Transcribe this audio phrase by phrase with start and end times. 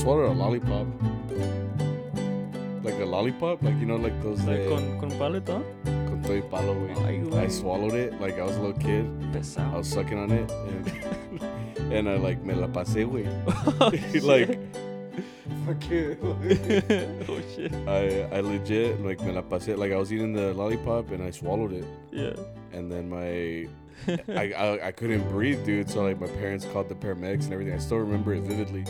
[0.00, 0.86] swallowed a lollipop.
[2.82, 6.22] Like a lollipop, like you know, like those Like de- con, con palo y con
[6.22, 7.34] todo y palo, güey.
[7.44, 9.06] I swallowed it like I was a little kid.
[9.58, 13.26] I was sucking on it, and, and I like me la pasé, güey.
[13.80, 13.90] Oh,
[14.26, 14.58] like,
[15.66, 16.18] fuck it.
[17.28, 17.72] oh shit.
[17.86, 19.76] I I legit like me la pasé.
[19.76, 22.32] Like I was eating the lollipop and I swallowed it, Yeah.
[22.72, 23.68] and then my
[24.34, 25.90] I, I I couldn't breathe, dude.
[25.90, 27.74] So like my parents called the paramedics and everything.
[27.74, 28.84] I still remember it vividly.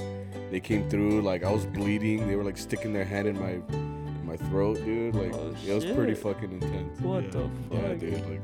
[0.50, 2.26] They came through, like I was bleeding.
[2.26, 3.60] They were like sticking their hand in my
[4.24, 5.14] my throat, dude.
[5.14, 7.00] Like Oh, it was pretty fucking intense.
[7.00, 7.30] What yeah.
[7.30, 7.98] the Yeah, fuck?
[7.98, 8.28] dude.
[8.28, 8.40] Like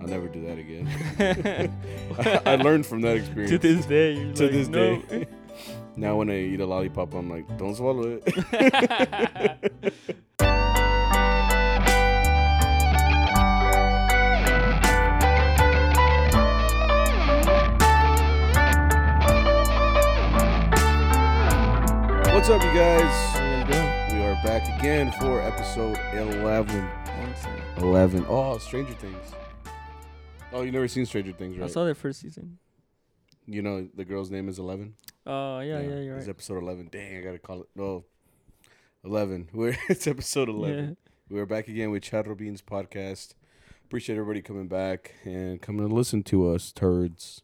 [0.00, 0.88] I'll never do that again.
[2.18, 3.50] I, I learned from that experience.
[3.50, 4.14] to this day.
[4.14, 5.02] You're To like, this no.
[5.02, 5.26] day.
[5.96, 10.22] now when I eat a lollipop, I'm like, don't swallow it.
[22.48, 23.36] What's up, you guys?
[23.36, 24.18] How you doing?
[24.18, 26.88] We are back again for episode 11.
[27.76, 28.24] 11.
[28.26, 29.34] Oh, Stranger Things.
[30.54, 31.66] Oh, you never seen Stranger Things, right?
[31.66, 32.56] I saw the first season.
[33.44, 34.94] You know the girl's name is 11?
[35.26, 36.30] Oh yeah, yeah, you're It's right.
[36.30, 36.88] episode 11.
[36.90, 37.68] Dang, I gotta call it.
[37.76, 38.06] No,
[39.04, 39.50] 11.
[39.52, 40.78] We're it's episode 11.
[40.88, 40.94] Yeah.
[41.28, 43.34] We're back again with Charro Beans podcast.
[43.84, 47.42] Appreciate everybody coming back and coming to listen to us, turds.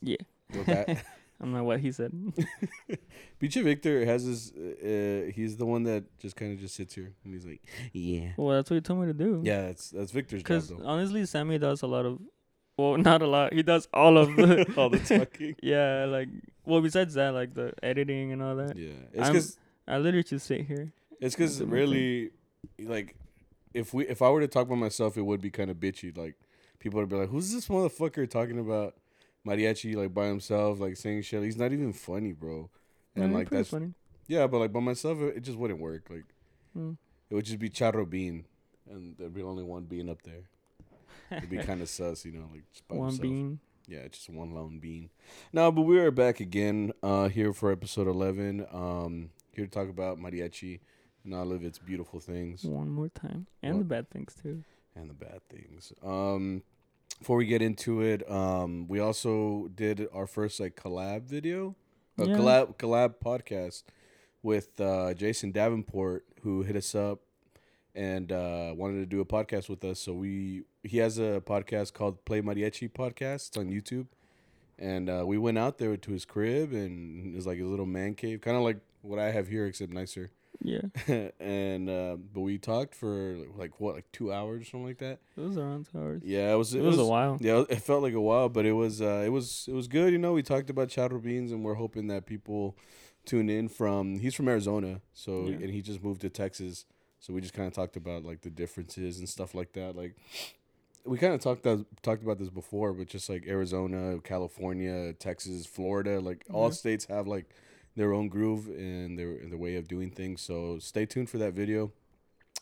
[0.00, 0.18] Yeah.
[0.54, 1.04] We're back.
[1.40, 2.12] I'm not what he said.
[3.38, 4.52] Biche Victor has his.
[4.52, 8.30] Uh, he's the one that just kind of just sits here and he's like, yeah,
[8.36, 9.40] well, that's what he told me to do.
[9.44, 9.66] yeah.
[9.66, 12.18] That's that's Victor's job Because honestly, Sammy does a lot of,
[12.78, 13.52] well, not a lot.
[13.52, 15.56] He does all of the, All the talking.
[15.62, 16.28] yeah, like,
[16.64, 18.76] well, besides that, like the editing and all that.
[18.76, 20.92] Yeah, it's because I literally just sit here.
[21.20, 22.30] it's because really,
[22.78, 23.14] like,
[23.74, 26.16] if we if I were to talk by myself, it would be kind of bitchy.
[26.16, 26.36] Like,
[26.78, 28.94] people would be like, "Who's this motherfucker talking about
[29.46, 31.42] mariachi like by himself, like saying shit?
[31.42, 32.68] He's not even funny, bro."
[33.14, 33.94] And you're like that's funny.
[34.26, 36.08] yeah, but like by myself, it, it just wouldn't work.
[36.10, 36.24] Like,
[36.76, 36.96] Mm.
[37.30, 38.44] it would just be Charro Bean,
[38.90, 40.42] and there'd be only one bean up there.
[41.30, 43.22] It'd be kind of sus, you know, like just by One himself.
[43.22, 43.60] bean.
[43.88, 45.10] Yeah, just one lone bean.
[45.52, 48.66] No, but we are back again uh, here for episode 11.
[48.72, 50.80] Um, here to talk about mariachi
[51.24, 53.46] and all of its beautiful things One more time.
[53.62, 53.78] And What?
[53.78, 54.64] the bad things too.
[54.96, 55.92] and the bad things.
[56.04, 56.62] Um,
[57.18, 61.74] before we get into it, um, we also did our first like collab video,
[62.18, 62.36] a Yeah.
[62.36, 63.84] collab collab podcast
[64.42, 67.20] with uh, Jason Davenport, who hit us up
[67.94, 69.98] and uh, wanted to do a podcast with us.
[70.00, 73.48] So we he has a podcast called Play Mariachi Podcast.
[73.48, 74.06] It's on YouTube,
[74.78, 77.86] and uh, we went out there to his crib and it was like a little
[77.86, 80.30] man cave, kind of like what I have here, except nicer.
[80.62, 80.80] Yeah.
[81.40, 85.18] and uh, but we talked for like what, like two hours or something like that.
[85.36, 86.22] It was around two hours.
[86.24, 86.74] Yeah, it was.
[86.74, 87.38] It, was, a while.
[87.40, 89.00] Yeah, it felt like a while, but it was.
[89.00, 89.66] Uh, it was.
[89.68, 90.12] It was good.
[90.12, 92.76] You know, we talked about Charro Beans, and we're hoping that people
[93.24, 94.18] tune in from.
[94.18, 95.56] He's from Arizona, so Yeah.
[95.56, 96.86] and he just moved to Texas,
[97.20, 99.94] so we just kind of talked about like the differences and stuff like that.
[99.96, 100.16] Like
[101.04, 105.66] we kind of talked that, talked about this before, but just like Arizona, California, Texas,
[105.66, 106.72] Florida, like all Yeah.
[106.74, 107.46] states have like
[107.96, 110.42] their own groove and their their way of doing things.
[110.42, 111.90] So stay tuned for that video.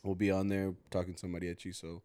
[0.03, 1.75] We'll be on there talking to mariachi.
[1.75, 2.03] So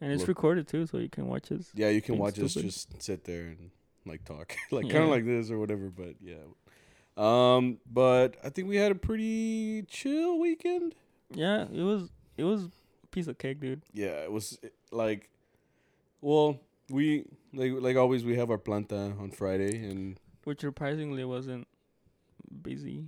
[0.00, 1.70] And it's Look- recorded too, so you can watch us.
[1.74, 3.70] yeah, you can watch us just sit there and
[4.06, 5.90] like talk, like kind of like this or whatever.
[5.90, 6.44] But yeah,
[7.16, 10.94] um, but I think we had a pretty chill weekend.
[11.34, 13.82] Yeah, it was it was a piece of cake, dude.
[13.92, 14.58] Yeah, it was
[14.90, 15.28] like,
[16.20, 21.66] well, we like like always we have our planta on Friday and Which surprisingly wasn't
[22.62, 23.06] busy.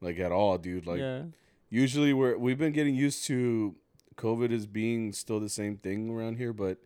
[0.00, 0.86] like at all, dude.
[0.86, 1.22] Like yeah.
[1.70, 3.74] usually we're we've been getting used to
[4.16, 6.78] COVID as being still the same thing around here, but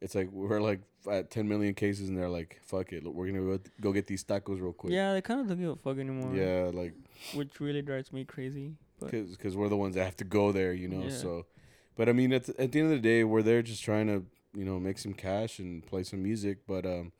[0.00, 0.80] it's like we're like
[1.10, 4.24] at 10 million cases and they're like, fuck it, we're gonna go, go get these
[4.24, 4.92] tacos real quick.
[4.92, 6.34] Yeah, they kind of don't give a fuck anymore.
[6.34, 6.94] Yeah, like
[7.34, 8.74] Which really drives me crazy.
[8.98, 11.04] But because we're the ones that have to go there, you know.
[11.04, 11.10] Yeah.
[11.10, 11.46] So,
[11.96, 14.06] but I mean, at the, at the end of the day, we're there just trying
[14.06, 14.24] to
[14.58, 16.60] you know make some cash and play some music.
[16.66, 17.12] But um,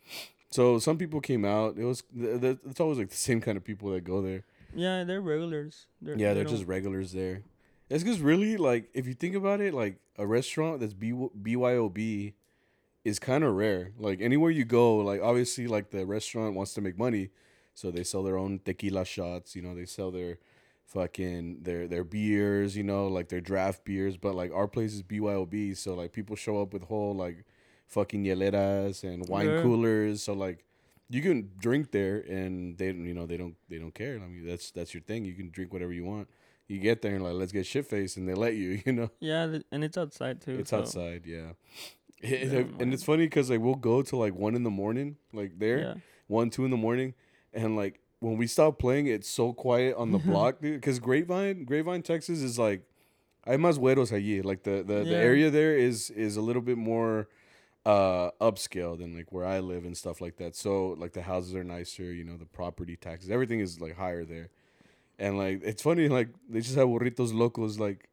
[0.50, 1.76] so some people came out.
[1.76, 4.44] It was th- th- it's always like the same kind of people that go there.
[4.74, 5.86] yeah, they're regulars.
[6.00, 7.42] They're, Yeah, they they're just regulars there.
[7.88, 12.32] It's because really, like, if you think about it, like a restaurant that's B- BYOB
[13.04, 13.92] is kind of rare.
[13.98, 17.30] Like anywhere you go, like obviously, like the restaurant wants to make money,
[17.74, 19.54] so they sell their own tequila shots.
[19.54, 20.38] You know, they sell their
[20.86, 22.76] fucking their their beers.
[22.76, 24.16] You know, like their draft beers.
[24.16, 27.44] But like our place is BYOB, so like people show up with whole like
[27.86, 29.62] fucking hieleras and wine Yeah.
[29.62, 30.22] coolers.
[30.22, 30.64] So like
[31.08, 34.16] you can drink there and they you know they don't they don't care.
[34.16, 35.24] I mean that's that's your thing.
[35.24, 36.28] You can drink whatever you want.
[36.68, 38.80] You get there and like let's get shit faced and they let you.
[38.86, 39.10] You know.
[39.20, 40.58] Yeah, and it's outside too.
[40.58, 41.52] It's so- outside, yeah.
[42.22, 45.58] Yeah, and it's funny because like we'll go to like one in the morning, like
[45.58, 45.94] there, Yeah.
[46.28, 47.12] one two in the morning,
[47.52, 50.80] and like when we stop playing, it's so quiet on the block, dude.
[50.80, 52.80] Because Grapevine, Grapevine, Texas is like,
[53.44, 54.42] hay más güeros allí.
[54.42, 57.28] Like the the, the area there is is a little bit more
[57.86, 60.56] uh upscale than like where I live and stuff like that.
[60.56, 64.24] So like the houses are nicer, you know, the property taxes, everything is like higher
[64.24, 64.48] there.
[65.18, 68.08] And like it's funny, like they just have burritos locos like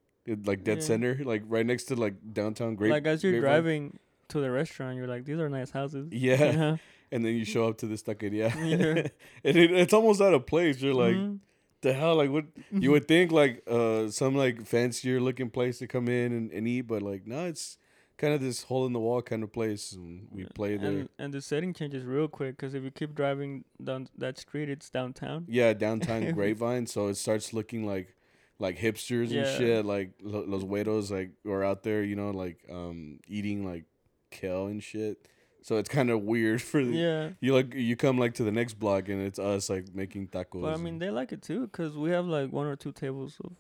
[0.46, 0.84] like dead Yeah.
[0.84, 2.92] center, like right next to like downtown Grape.
[2.92, 3.42] like as you're Grapevine.
[3.42, 4.00] driving
[4.30, 6.08] to the restaurant, you're like, these are nice houses.
[6.14, 6.44] Yeah.
[6.52, 6.80] You know?
[7.12, 9.08] and then you show up to this taqueria, Yeah.
[9.44, 10.82] and it, it's almost out of place.
[10.82, 11.40] You're like, Mhm.
[11.82, 12.46] the hell, like what?
[12.72, 16.68] You would think like uh some like fancier looking place to come in and, and
[16.68, 17.78] eat, but like no, it's
[18.24, 19.92] kind of this hole in the wall kind of place.
[19.92, 20.90] And we play there.
[20.90, 24.70] And, and the setting changes real quick because if you keep driving down that street,
[24.70, 25.46] it's downtown.
[25.50, 28.16] yeah, downtown Grapevine, so it starts looking like
[28.60, 29.86] like hipsters and shit.
[29.86, 33.84] Like los güeros like are out there, you know, like um eating like
[34.32, 35.28] kale and shit.
[35.62, 37.30] So it's kind of weird for the, Yeah.
[37.42, 40.62] you like you come like to the next block and it's us like making tacos.
[40.62, 43.38] But I mean, they like it too because we have like one or two tables
[43.44, 43.52] of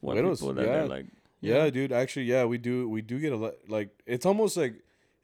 [0.00, 0.72] white people that yeah.
[0.72, 1.06] they're like.
[1.44, 1.92] Yeah, dude.
[1.92, 2.88] Actually, yeah, we do.
[2.88, 3.54] We do get a lot.
[3.68, 4.74] Like, it's almost like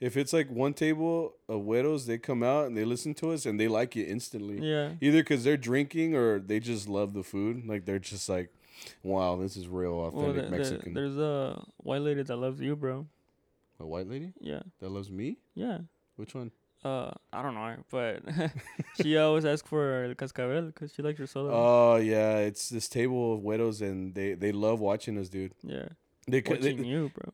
[0.00, 3.44] if it's like one table of widows, they come out and they listen to us
[3.46, 4.58] and they like it instantly.
[4.61, 4.93] Yeah.
[5.00, 7.67] Either because they're drinking or they just love the food.
[7.67, 8.50] Like they're just like,
[9.02, 10.94] wow, this is real authentic the, the, Mexican.
[10.94, 13.06] there's a white lady that loves you, bro.
[13.78, 14.62] a white lady Yeah.
[14.81, 15.37] that loves me.
[15.55, 15.78] Yeah.
[16.17, 16.50] Which one?
[16.82, 18.22] Uh, I don't know, but
[19.02, 21.50] she always asks for el cascabel because she likes your solo.
[21.52, 25.52] Oh yeah, it's this table of widows and they they love watching us, dude.
[25.62, 25.88] yeah.
[26.31, 27.32] They, c- they you, bro.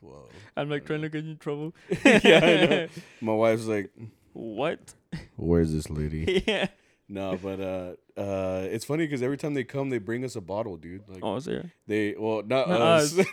[0.00, 0.28] whoa.
[0.56, 1.74] I'm like trying to get you in trouble.
[2.04, 2.88] yeah, I know.
[3.20, 3.90] My wife's like,
[4.32, 4.94] What?
[5.36, 6.42] where's this lady?
[6.46, 6.68] yeah.
[7.06, 10.40] No, but uh, uh, it's funny because every time they come, they bring us a
[10.40, 11.02] bottle, dude.
[11.06, 11.70] Like Oh, is there?
[11.86, 13.18] they, well, not, Not us.
[13.18, 13.26] us.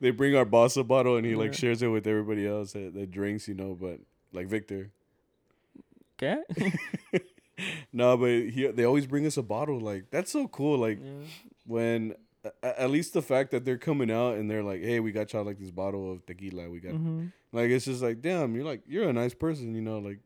[0.00, 2.94] they bring our boss a bottle, and he like shares it with everybody else that,
[2.94, 3.76] that drinks, you know.
[3.78, 3.98] But
[4.32, 4.90] like Victor,
[6.18, 6.44] Cat?
[7.92, 9.80] no, but he, they always bring us a bottle.
[9.80, 10.78] Like that's so cool.
[10.78, 11.10] Like yeah.
[11.66, 12.16] when a-
[12.62, 15.44] at least the fact that they're coming out and they're like, hey, we got y'all
[15.44, 16.68] like this bottle of tequila.
[16.70, 17.26] We got Mm-hmm.
[17.52, 20.20] like it's just like, damn, you're like you're a nice person, you know, like.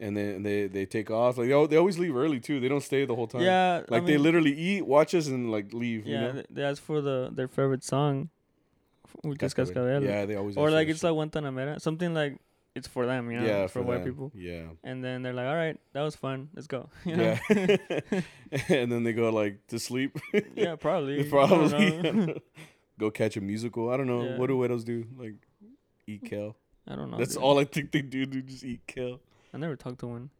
[0.00, 1.38] And then they they take off.
[1.38, 2.58] Like they, they always leave early too.
[2.58, 3.42] They don't stay the whole time.
[3.42, 3.82] Yeah.
[3.88, 6.04] Like I they literally eat, watch us, and like leave.
[6.04, 6.26] Yeah.
[6.26, 6.42] you know?
[6.50, 8.28] They ask for the their favorite song,
[9.22, 9.84] which is Cascabel.
[9.84, 10.02] cascabel.
[10.02, 10.56] Yeah, they always.
[10.56, 12.38] Or like it's like Guantanamera, something like
[12.74, 14.04] it's for them, you know, yeah for, white them.
[14.04, 14.32] people.
[14.34, 16.48] Yeah, And then they're like, "All right, that was fun.
[16.54, 17.38] Let's go." You know?
[17.50, 17.76] yeah.
[18.68, 20.18] and then they go like to sleep.
[20.54, 21.24] yeah, probably.
[21.24, 22.40] Probably
[22.98, 23.90] go catch a musical.
[23.90, 24.36] I don't know Yeah.
[24.38, 25.04] what do widows do.
[25.16, 25.34] Like
[26.06, 26.56] eat kale.
[26.86, 27.18] I don't know.
[27.18, 27.42] That's dude.
[27.42, 28.26] all I think they do.
[28.26, 29.20] They just eat kale.
[29.52, 30.30] I never talked to one.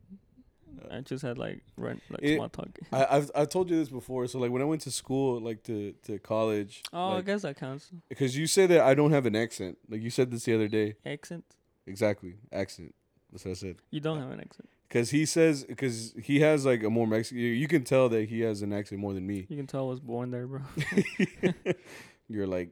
[0.90, 2.68] I just had like rent, like It- small talk.
[2.92, 4.26] I, I've I've told you this before.
[4.26, 7.42] So like when I went to school, like to to college, Oh, I like, guess
[7.42, 7.90] that counts.
[8.08, 9.78] because you say that I don't have an accent.
[9.88, 10.96] Like you said this the other day.
[11.06, 11.44] Accent.
[11.86, 12.94] Exactly, accent.
[13.32, 13.76] That's what I said.
[13.90, 14.68] You don't have an accent.
[14.88, 17.38] Because he says, because he has like a more Mexican.
[17.42, 19.46] You can tell that he has an accent more than me.
[19.48, 20.60] You can tell I was born there, bro.
[22.28, 22.70] You're like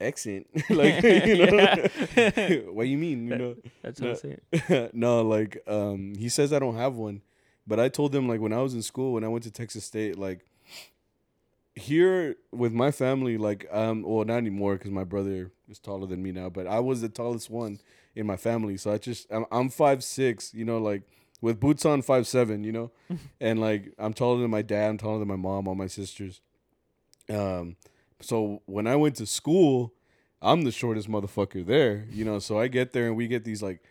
[0.00, 1.76] accent, like you know.
[2.72, 3.26] what do you mean?
[3.28, 3.56] You know.
[3.82, 4.14] That's how I No.
[4.16, 4.94] say it.
[4.94, 7.22] no, like um, he says I don't have one,
[7.66, 9.84] but I told him like when I was in school, when I went to Texas
[9.84, 10.44] State, like
[11.74, 16.22] here with my family, like um, well not anymore because my brother is taller than
[16.22, 17.80] me now, but I was the tallest one
[18.14, 21.02] in my family, so I just I'm, I'm five six, you know, like
[21.40, 22.90] with boots on five seven, you know,
[23.40, 26.40] and like I'm taller than my dad, I'm taller than my mom, all my sisters.
[27.30, 27.76] Um,
[28.20, 29.92] so when I went to school,
[30.40, 32.38] I'm the shortest motherfucker there, you know.
[32.38, 33.82] So I get there and we get these like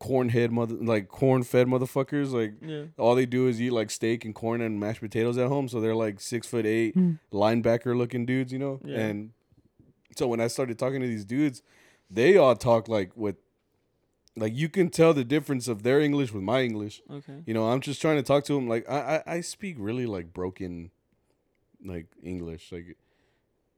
[0.00, 2.84] corn head mother like corn fed motherfuckers like Yeah.
[2.98, 5.80] all they do is eat like steak and corn and mashed potatoes at home so
[5.80, 7.18] they're like six foot eight Mm.
[7.32, 8.98] linebacker looking dudes you know Yeah.
[8.98, 9.30] and
[10.16, 11.62] so when i started talking to these dudes
[12.10, 13.36] they all talk like with
[14.36, 17.42] like you can tell the difference of their english with my english Okay.
[17.46, 20.06] you know i'm just trying to talk to them like i i, I speak really
[20.06, 20.90] like broken
[21.84, 22.96] like english like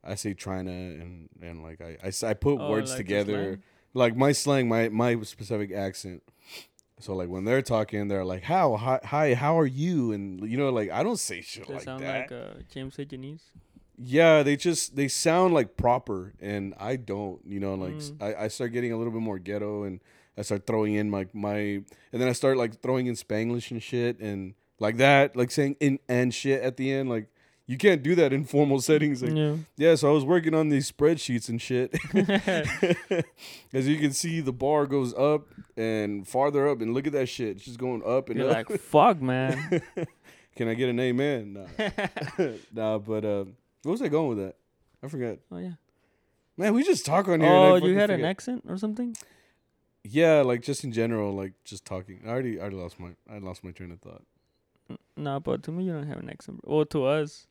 [0.05, 1.97] i say china and and like I
[2.31, 3.61] I put Oh, words like together
[3.95, 6.23] like my slang, my my specific accent.
[7.01, 10.57] So like when they're talking, they're like, "How hi, hi how are you?" And you
[10.59, 12.31] know, like I don't say shit They like sound that.
[12.31, 13.05] like uh, James A.
[13.07, 13.45] Janice.
[13.99, 17.41] yeah, they just they sound like proper, and I don't.
[17.47, 18.23] You know, like Mm.
[18.23, 20.01] I I start getting a little bit more ghetto, and
[20.38, 23.83] I start throwing in like my, and then I start like throwing in Spanglish and
[23.83, 27.28] shit, and like that, like saying in and shit at the end, like.
[27.69, 29.25] You can't do that in formal settings.
[29.25, 29.57] Like, yeah.
[29.76, 31.93] yeah, so I was working on these spreadsheets and shit.
[33.73, 37.26] As you can see, the bar goes up and farther up, and look at that
[37.26, 37.57] shit.
[37.57, 38.71] It's just going up and You're up.
[38.71, 39.83] like, fuck, man.
[40.57, 41.66] Can I get an amen?
[41.76, 41.88] Nah,
[42.73, 42.99] nah.
[42.99, 43.45] But uh,
[43.83, 44.55] what was I going with that?
[45.02, 45.38] I forgot.
[45.52, 45.73] oh yeah.
[46.57, 47.50] Man, we just talk on here.
[47.50, 49.14] Oh, you had an accent or something?
[50.11, 52.21] Yeah, like just in general, like just talking.
[52.25, 54.23] I already, I already lost my, I lost my train of thought.
[55.17, 56.61] No, but to me you don't have an accent.
[56.65, 57.47] Well, to us,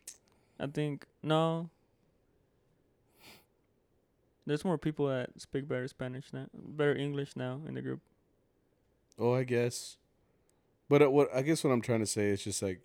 [0.59, 1.69] I think no.
[4.45, 7.99] There's more people that speak better Spanish now, better English now in the group.
[9.17, 9.97] Oh, I guess.
[10.87, 12.79] But uh, what I guess what I'm trying to say is just like,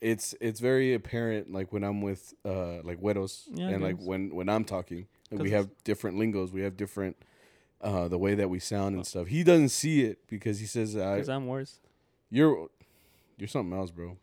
[0.00, 4.34] it's it's very apparent like when I'm with uh like güeros Yeah, and like when
[4.34, 7.16] when I'm talking, like, we have different lingos, we have different
[7.84, 9.26] uh the way that we sound and stuff.
[9.28, 11.78] He doesn't see it because he says I Cause I'm worse.
[12.30, 12.68] you're
[13.38, 14.16] you're something else, bro.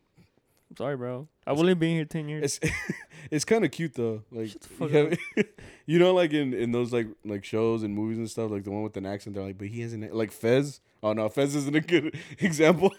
[0.70, 1.28] I'm sorry, bro.
[1.46, 2.58] I've only been here ten years.
[2.62, 2.74] It's
[3.30, 4.22] it's kind of cute though.
[4.30, 5.46] Like Shut the fuck you, have-
[5.86, 8.70] you know, like in in those like like shows and movies and stuff, like the
[8.70, 9.34] one with an accent.
[9.36, 10.80] They're like, but he has an like Fez.
[11.02, 12.92] Oh no, Fez isn't a good example.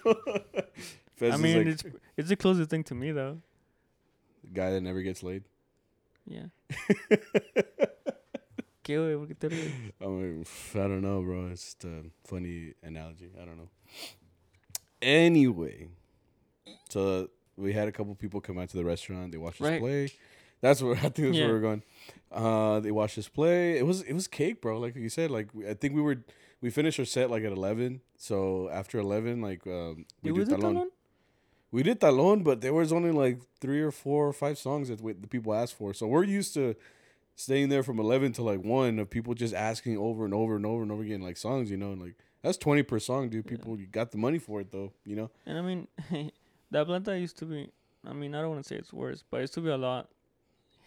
[1.15, 1.83] Fez I is mean, like it's
[2.17, 3.41] it's the closest thing to me though.
[4.43, 5.43] the guy that never gets laid.
[6.27, 6.45] Yeah.
[8.83, 9.15] ¿Qué, güey?
[9.15, 9.71] ¿Por qué te ríes?
[10.01, 11.47] I mean, I don't know, bro.
[11.51, 13.31] It's just a funny analogy.
[13.41, 13.69] I don't know.
[15.01, 15.87] Anyway,
[16.89, 19.31] so we had a couple people come out to the restaurant.
[19.31, 20.11] They watched us play.
[20.61, 21.45] That's where I think that's Yeah.
[21.45, 21.83] where we're going.
[22.31, 23.77] Uh, they watched us play.
[23.77, 24.79] It was it was cake, bro.
[24.79, 26.17] Like you said, like I think we were
[26.61, 28.01] we finished our set like at eleven.
[28.17, 30.61] So after eleven, like um, we Did talon.
[30.75, 30.89] talon?
[31.71, 35.01] We did talon, but there was only like three or four or five songs that
[35.01, 35.93] we, the people asked for.
[35.93, 36.75] So we're used to
[37.35, 40.65] staying there from eleven to like one of people just asking over and over and
[40.65, 43.45] over and over again like songs, you know, and like that's twenty per song, dude.
[43.45, 43.51] Yeah.
[43.57, 45.31] People you got the money for it though, you know.
[45.45, 45.87] And I mean,
[46.71, 47.69] that planta used to be.
[48.05, 49.77] I mean, I don't want to say it's worse, but it used to be a
[49.77, 50.09] lot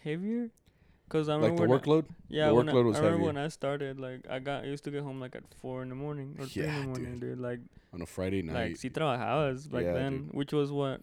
[0.03, 0.51] heavier.
[1.09, 2.05] Cause I Like remember the when I- workload.
[2.27, 3.25] yeah, the when I, workload was I remember heavier.
[3.27, 5.87] when I started, like I got I used to get home like at four in
[5.89, 7.39] the morning or three in Yeah, the morning, dude.
[7.39, 7.59] Like
[7.93, 10.33] on a Friday night like si trabajabas back Yeah, then, dude.
[10.33, 10.99] which was what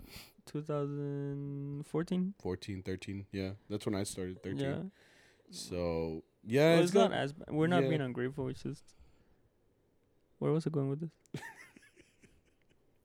[0.47, 2.35] 2014.
[2.41, 3.27] 14, 13.
[3.33, 4.43] Yeah, that's when I started.
[4.43, 4.61] Thirteen.
[4.61, 4.77] Yeah,
[5.51, 7.89] So yeah, well, it's, it's not as we're not yeah.
[7.89, 8.49] being ungrateful.
[8.49, 8.83] It's just
[10.39, 11.43] where was it going with this?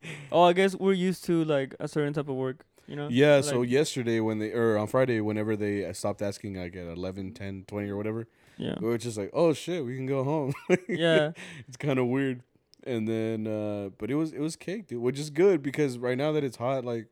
[0.32, 3.08] oh, I guess we're used to like a certain type of work, you know.
[3.10, 7.34] Yeah, so yesterday when they or on Friday whenever they stopped asking like at 11,
[7.34, 8.28] 10, 20 or whatever,
[8.58, 10.54] yeah, we were just like, "Oh shit, we can go home."
[10.90, 11.32] yeah.
[11.68, 12.44] it's kind of weird.
[12.86, 16.18] And then uh but it was it was cake, dude, which is good because right
[16.18, 17.08] now that it's hot like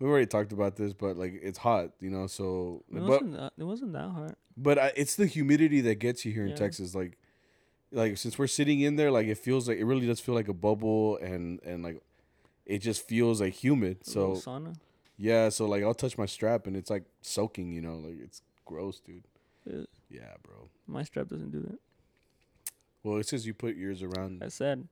[0.00, 3.36] we already talked about this, but like it's hot, you know, so It but wasn't
[3.36, 3.52] that.
[3.58, 4.34] It wasn't that hard.
[4.62, 6.56] But I, it's the humidity that gets you here in Yeah.
[6.56, 7.16] Texas like
[7.92, 10.48] like since we're sitting in there like it feels like it really does feel like
[10.48, 12.00] a bubble and and like
[12.66, 13.98] it just feels like humid.
[14.06, 14.76] A So sauna.
[15.16, 18.42] yeah, so like I'll touch my strap and it's like soaking, you know, like it's
[18.64, 19.24] gross, dude.
[19.68, 20.68] Uh, Yeah, bro.
[20.86, 21.78] my strap doesn't do that.
[23.02, 24.42] Well, it says you put yours around.
[24.44, 24.86] I said.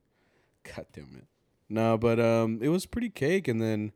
[0.75, 1.26] God damn it.
[1.68, 3.92] No, but um, it was pretty cake, and then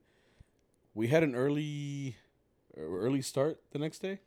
[0.94, 2.16] we had an early,
[2.76, 4.20] uh, early start the next day.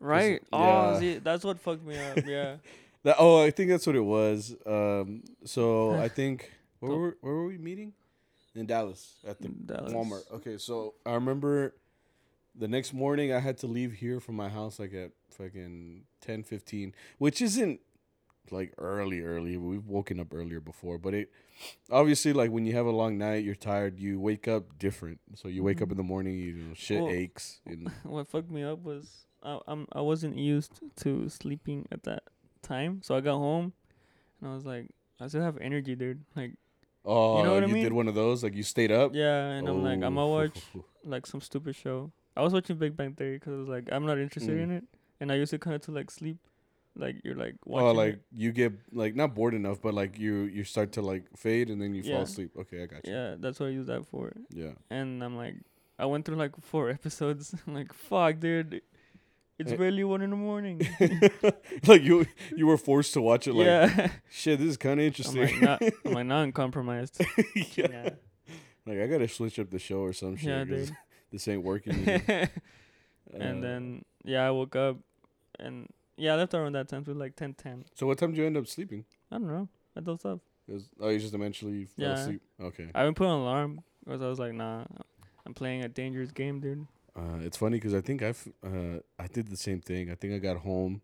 [0.00, 0.42] Right.
[0.52, 0.92] yeah.
[0.94, 2.18] Oh, see, that's what fucked me up.
[2.26, 2.56] Yeah.
[3.04, 4.56] That oh, I think that's what it was.
[4.64, 7.92] Um, so I think where were where were we meeting?
[8.54, 9.92] In Dallas at the Dallas.
[9.92, 10.22] Walmart.
[10.32, 11.74] Okay, so I remember
[12.54, 16.44] the next morning I had to leave here from my house like at fucking 10,
[16.44, 17.80] 15, which isn't
[18.50, 19.58] like early, early.
[19.58, 21.30] We've woken up earlier before, but it
[21.90, 25.20] obviously like when you have a long night, you're tired, you wake up different.
[25.34, 25.92] So you wake up Mhm.
[25.92, 27.60] in the morning, you know, shit Well, aches.
[27.66, 32.22] And what fucked me up was I, I'm I wasn't used to sleeping at that
[32.62, 33.72] time, so I got home,
[34.40, 34.88] and I was like,
[35.20, 36.24] I still have energy, dude.
[36.34, 36.52] Like,
[37.04, 37.82] oh, you, know what I mean?
[37.82, 39.14] did one of those, like you stayed up.
[39.14, 40.28] yeah, and I'm like, I'm gonna Oh.
[40.28, 40.62] watch
[41.04, 42.12] like some stupid show.
[42.36, 44.62] I was watching Big Bang Theory because I was like, I'm not interested Mm.
[44.64, 44.84] in it,
[45.20, 46.38] and I used it kind of to like sleep,
[46.96, 48.22] like you're like Oh, like it.
[48.32, 51.80] you get like not bored enough, but like you you start to like fade and
[51.82, 52.14] then you Yeah.
[52.14, 52.50] fall asleep.
[52.58, 53.12] Okay, I got you.
[53.12, 54.32] yeah, that's what I use that for.
[54.50, 54.72] Yeah.
[54.90, 55.56] And I'm like,
[55.98, 57.54] I went through like four episodes.
[57.66, 58.80] I'm like, fuck, dude,
[59.58, 59.76] it's Eh.
[59.76, 60.80] barely one in the morning.
[61.86, 64.10] like you you were forced to watch it like yeah.
[64.30, 67.20] shit this is kind of I'm interesting like, not, I'm like, now I'm compromised.
[67.76, 67.86] yeah.
[67.90, 68.10] yeah.
[68.86, 70.96] like i gotta switch up the show or some shit Yeah, 'cause dude.
[71.32, 72.20] this ain't working you
[73.32, 74.96] and Uh, then yeah, I woke up,
[75.58, 77.84] and yeah, I left around that time to like ten ten.
[77.94, 79.68] so what time did you end up sleeping I don't know.
[79.96, 80.40] I dozed off.
[80.68, 82.14] it was, oh you just eventually fell Yeah.
[82.14, 84.84] asleep okay I haven't put an alarm because I was like, nah,
[85.46, 86.86] I'm playing a dangerous game, dude.
[87.16, 90.10] Uh, it's funny because i think i've uh, i did the same thing.
[90.10, 91.00] I think i got home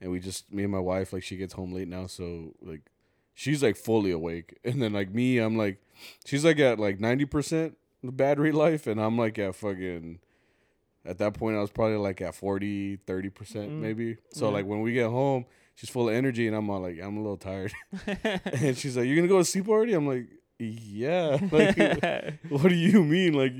[0.00, 2.82] and we just me and my wife like she gets home late now so like
[3.34, 4.58] she's like fully awake.
[4.64, 5.78] And then like me i'm like
[6.24, 10.18] she's like at like 90% battery life and i'm like at fucking
[11.06, 13.70] at that point i was probably like at 40 30% Mm.
[13.80, 14.16] maybe.
[14.32, 14.52] So Yeah.
[14.54, 17.20] like when we get home she's full of energy and i'm all like i'm a
[17.20, 17.72] little tired.
[18.06, 19.92] And she's like you're gonna go to sleep already?
[19.94, 20.26] I'm like
[20.58, 21.38] yeah.
[21.50, 21.76] Like
[22.48, 23.32] what do you mean?
[23.34, 23.52] Like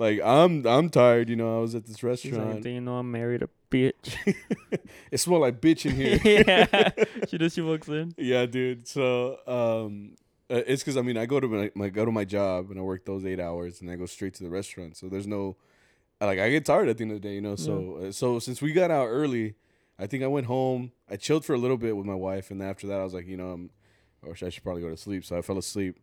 [0.00, 2.96] like i'm i'm tired you know i was at this like, restaurant do you know
[2.96, 4.16] I'm married a bitch?
[5.10, 6.90] it smelled like bitch in here yeah.
[7.28, 8.14] She just She walks in.
[8.16, 8.88] Yeah, dude.
[8.88, 10.16] So, um,
[10.50, 12.80] Uh, it's because I mean I go to my, my go to my job and
[12.80, 14.96] I work those eight hours and I go straight to the restaurant.
[14.96, 15.56] So there's no
[16.20, 17.56] like I get tired at the end of the day, you know.
[17.56, 19.54] So uh, so since we got out early,
[19.98, 20.90] I think I went home.
[21.08, 23.28] I chilled for a little bit with my wife, and after that I was like,
[23.28, 23.70] you know, I'm,
[24.22, 25.24] or I should probably go to sleep.
[25.24, 25.96] So I fell asleep.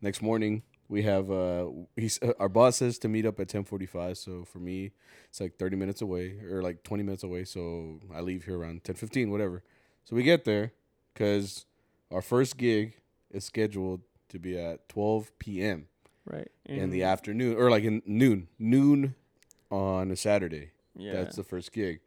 [0.00, 1.66] Next morning we have uh
[1.96, 4.16] he's uh, our boss says to meet up at 10:45.
[4.16, 4.90] So for me
[5.28, 7.44] it's like 30 minutes away or like 20 minutes away.
[7.44, 9.62] So I leave here around 10:15, whatever.
[10.04, 10.72] So we get there
[11.14, 11.64] because
[12.10, 12.96] our first gig
[13.30, 15.86] is scheduled to be at 12 p.m.
[16.24, 16.48] Right.
[16.66, 19.14] in the afternoon or like in noon, noon
[19.70, 20.72] on a Saturday.
[20.96, 21.12] Yeah.
[21.12, 22.00] That's the first gig,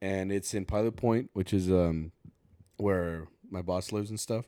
[0.00, 2.12] and it's in Pilot Point, which is um
[2.76, 4.46] where my boss lives and stuff.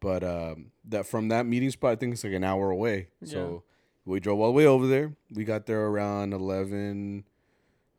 [0.00, 3.08] But um, that from that meeting spot, I think it's like an hour away.
[3.24, 3.64] So
[4.04, 5.14] we drove all the way over there.
[5.34, 7.24] We got there around 11,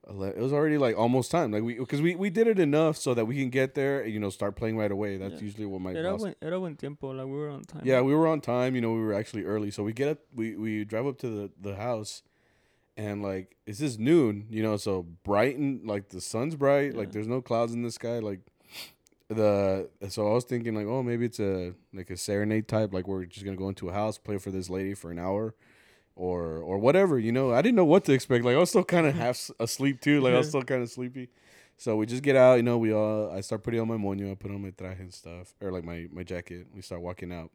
[0.09, 1.51] 11 It was already like almost time.
[1.51, 4.01] Like we because we, we did it enough so that we can get there.
[4.01, 5.17] and, You know, start playing right away.
[5.17, 5.41] That's Yeah.
[5.41, 6.21] usually what my Era boss.
[6.21, 7.11] buen, era buen tiempo.
[7.11, 7.81] Like we were on time.
[7.83, 8.75] Yeah, we were on time.
[8.75, 9.69] You know, we were actually early.
[9.69, 12.23] So we get up, we we drive up to the the house,
[12.97, 14.47] and like it's just noon.
[14.49, 16.95] You know, so bright and like the sun's bright.
[16.95, 18.19] Like there's no clouds in the sky.
[18.19, 18.39] Like
[19.29, 22.93] the so I was thinking like, oh, maybe it's a like a serenade type.
[22.93, 25.55] Like we're just gonna go into a house, play for this lady for an hour.
[26.15, 27.53] Or, or whatever, you know.
[27.53, 28.43] I didn't know what to expect.
[28.43, 30.19] Like I was still kind of half asleep too.
[30.19, 31.29] Like I was still kind of sleepy.
[31.77, 32.77] So we just get out, you know.
[32.77, 35.53] We all I start putting on my moño, I put on my traje and stuff,
[35.61, 36.67] or like my my jacket.
[36.75, 37.51] We start walking out,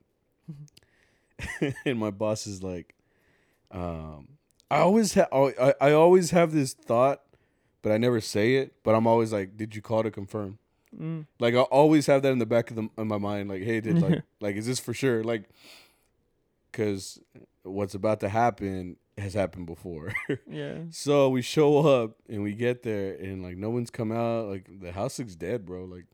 [1.85, 2.95] and my boss is like,
[3.71, 4.29] um,
[4.71, 7.21] I always ha- I I always have this thought,
[7.83, 8.73] but I never say it.
[8.83, 10.59] But I'm always like, did you call to confirm?
[11.01, 11.27] Mm.
[11.41, 13.49] Like I always have that in the back of the in my mind.
[13.49, 15.23] Like, hey, did like like is this for sure?
[15.25, 15.45] Like,
[16.71, 17.21] because
[17.63, 20.13] what's about to happen has happened before.
[20.49, 20.79] Yeah.
[20.91, 24.49] So we show up and we get there and like no one's come out.
[24.49, 25.85] Like the house looks dead, bro.
[25.85, 26.07] Like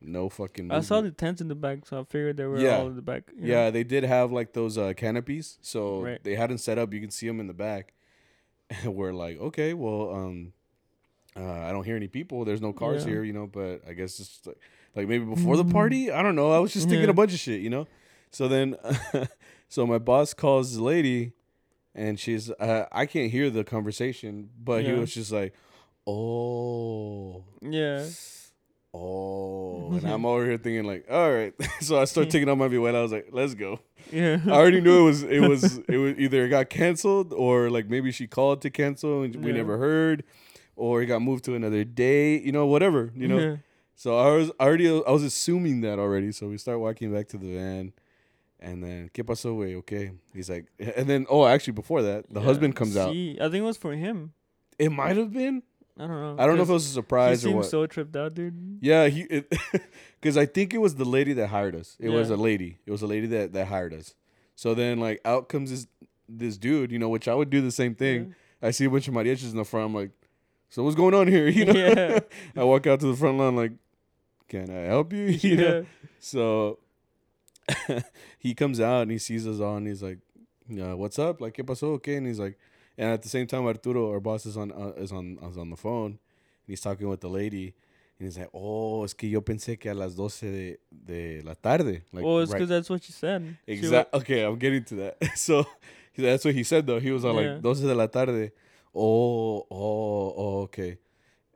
[0.00, 0.70] no fucking.
[0.70, 2.78] I saw the tents in the back, so I figured they were Yeah.
[2.78, 3.30] all in the back.
[3.38, 3.70] Yeah, know?
[3.72, 6.22] they did have like those uh, canopies, so Right.
[6.22, 6.92] they hadn't set up.
[6.92, 7.94] You can see them in the back,
[8.70, 10.52] and we're like, okay, well, um,
[11.36, 12.44] uh, I don't hear any people.
[12.44, 13.10] There's no cars Yeah.
[13.10, 13.46] here, you know.
[13.46, 14.58] But I guess it's like,
[14.94, 16.10] like maybe before the party.
[16.10, 16.50] I don't know.
[16.52, 17.10] I was just thinking Yeah.
[17.10, 17.86] a bunch of shit, you know.
[18.30, 18.76] So then,
[19.68, 21.32] so my boss calls the lady,
[21.94, 25.54] and she's uh, I can't hear the conversation, but he was just like,
[26.06, 27.44] oh.
[27.62, 28.06] Yeah.
[28.98, 31.52] Oh, and I'm over here thinking like, all right.
[31.80, 32.94] so I start taking out my vihuela.
[32.96, 33.80] I was like, let's go.
[34.10, 34.38] Yeah.
[34.46, 37.88] I already knew it was it was it was either it got canceled or like
[37.90, 39.58] maybe she called to cancel and we Yeah.
[39.58, 40.24] never heard,
[40.76, 42.38] or it got moved to another day.
[42.38, 43.12] You know, whatever.
[43.16, 43.38] You know.
[43.38, 43.56] Yeah.
[43.94, 46.30] So I was already I was assuming that already.
[46.32, 47.92] So we start walking back to the van,
[48.60, 49.74] and then ¿Qué pasó, güey?
[49.76, 50.12] Okay.
[50.34, 52.46] He's like, and then oh, actually before that, the Yeah.
[52.46, 53.10] husband comes out.
[53.10, 53.12] I
[53.48, 54.32] think it was for him.
[54.78, 55.62] It might have been.
[55.98, 56.36] I don't know.
[56.38, 57.66] I don't know if it was a he surprise or seemed what.
[57.66, 58.78] so tripped out, dude.
[58.82, 59.24] Yeah, he
[60.20, 61.96] because I think it was the lady that hired us.
[61.98, 62.76] It was a lady.
[62.84, 64.14] It was a lady that that hired us.
[64.56, 65.86] So then like out comes this
[66.28, 68.34] this dude, you know, which I would do the same thing.
[68.60, 69.86] I see a bunch of mariachis in the front.
[69.86, 70.10] I'm like,
[70.68, 71.48] so what's going on here?
[71.58, 72.18] You know, Yeah.
[72.56, 73.72] I walk out to the front line like,
[74.48, 75.24] can I help you?
[75.26, 75.38] Yeah.
[75.42, 75.86] You know?
[76.20, 76.78] So
[78.38, 80.18] he comes out and he sees us all and he's like,
[80.70, 81.40] uh, "What's up?
[81.40, 81.94] Like, ¿qué pasó?
[81.94, 82.58] Okay?" And he's like,
[82.98, 85.70] and at the same time, Arturo, our boss, is on uh, is on is on
[85.70, 86.18] the phone and
[86.68, 87.74] he's talking with the lady.
[88.18, 91.54] And he's like, "Oh, es que yo pensé que a las 12 de, de la
[91.54, 93.56] tarde." Like, well, it's right- because that's what she said.
[93.66, 94.14] She Exact.
[94.14, 95.36] Okay, I'm getting to that.
[95.36, 95.66] So
[96.16, 96.98] that's what he said though.
[97.00, 97.54] He was all Yeah.
[97.54, 98.52] like, 12 de la tarde.
[98.96, 100.98] Oh, oh, oh, okay.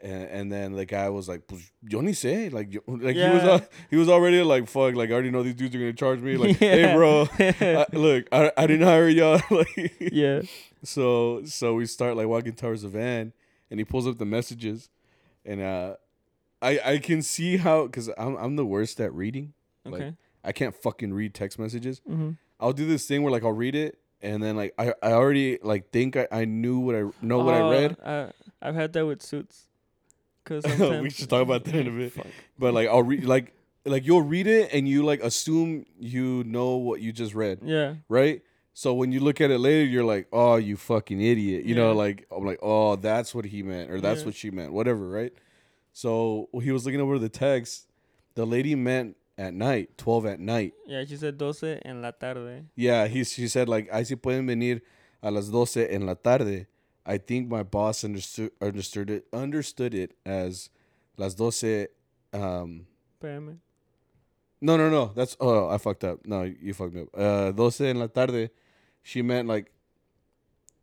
[0.02, 2.50] And, and then the guy was like, pues yo ni sé.
[2.52, 3.50] Like, yo, like he was Yeah.
[3.52, 4.94] al- he was already like, fuck.
[4.94, 6.36] Like, I already know these dudes are gonna charge me.
[6.36, 9.40] Like, hey, bro, I, look, I, I didn't hire y'all.
[9.50, 10.42] like, yeah.
[10.82, 13.32] so so we start like walking towards the van,
[13.70, 14.88] and he pulls up the messages,
[15.44, 15.96] and uh,
[16.62, 19.52] I I can see how because I'm I'm the worst at reading.
[19.84, 20.14] Like, Okay.
[20.42, 22.00] I can't fucking read text messages.
[22.08, 22.30] mm-hmm.
[22.58, 25.58] I'll do this thing where like I'll read it and then like I, I already
[25.62, 28.30] like think I, I knew what I know what I oh, read, I,
[28.62, 29.66] I've had that with suits.
[30.44, 30.64] Cause
[31.02, 32.12] We should talk about that in a bit.
[32.12, 32.26] Fuck.
[32.58, 33.54] but like I'll read like
[33.84, 37.94] like you'll read it and you like assume you know what you just read, Yeah.
[38.08, 38.42] right?
[38.72, 41.92] So when you look at it later, you're like, oh, you fucking idiot, you know?
[41.92, 44.26] Like I'm like, oh, that's what he meant or that's Yeah.
[44.26, 45.32] what she meant, whatever, right?
[45.92, 47.86] So when he was looking over the text.
[48.36, 50.74] The lady meant at night, twelve at night.
[50.86, 52.66] Yeah, she said 12 en la tarde.
[52.76, 54.82] Yeah, he she said like, I sí pueden venir
[55.22, 56.66] a las 12 en la tarde."
[57.06, 60.68] I think my boss understood understood it understood it as
[61.16, 61.88] las 12
[62.34, 62.86] um
[63.20, 63.60] PM.
[64.60, 65.12] no, no, no.
[65.16, 66.26] That's oh, I fucked up.
[66.26, 67.08] No, you fucked me up.
[67.16, 68.50] Uh 12 en la tarde.
[69.02, 69.72] She meant like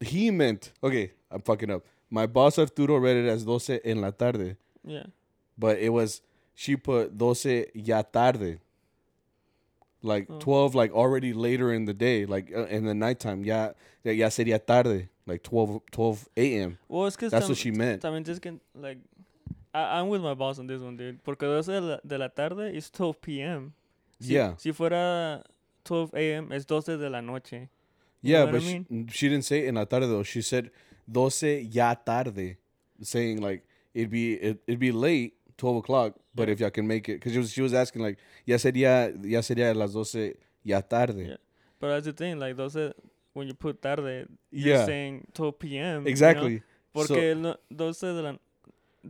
[0.02, 0.72] he meant.
[0.84, 1.86] Okay, I'm fucking up.
[2.10, 5.06] My boss Arturo read it as 12 en la tarde, Yeah.
[5.58, 6.22] but it was
[6.58, 8.58] she put 12 ya tarde.
[10.02, 10.40] like Oh.
[10.40, 14.28] 12 like already later in the day like uh, in the nighttime ya ya ya
[14.30, 18.42] sería tarde like 12 12 a.m Well, it's because that's what she meant También just
[18.42, 19.00] can like,
[19.74, 21.20] I, I'm with my boss on this one, dude.
[21.24, 23.74] Porque 12 de la, de la tarde is 12 p.m.
[24.20, 24.54] Si, Yeah.
[24.58, 25.44] Si fuera
[25.84, 26.52] 12 a.m.
[26.54, 27.68] es 12 de la noche.
[28.22, 30.70] yeah what I but she, she didn't say en la tarde though she said
[31.12, 32.58] 12 ya tarde
[33.02, 36.54] saying like it'd be it, it'd be late 12 o'clock but Yeah.
[36.54, 39.42] if y'all can make it because she was, she was asking like ya sería ya
[39.42, 41.38] sería las 12 ya tarde Yeah.
[41.80, 42.94] But that's the thing, like 12,
[43.34, 45.96] when you put tarde, you're yeah saying 12 p.m.
[46.00, 46.10] you know?
[46.10, 48.34] exactly Porque no, 12 de la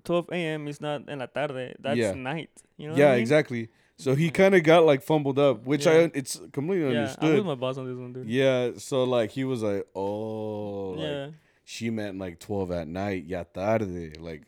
[0.04, 0.68] 12 a.m.
[0.68, 1.76] is not en la tarde.
[1.80, 2.14] That's Yeah.
[2.14, 2.50] night.
[2.78, 3.22] You know yeah I mean?
[3.22, 6.10] exactly so he kind of got like fumbled up which i Yeah.
[6.14, 8.28] it's completely Yeah, understood with my boss on this one, dude.
[8.30, 11.28] Yeah, so like he was like, oh, like yeah.
[11.64, 14.44] she meant like twelve at night, ya tarde, like.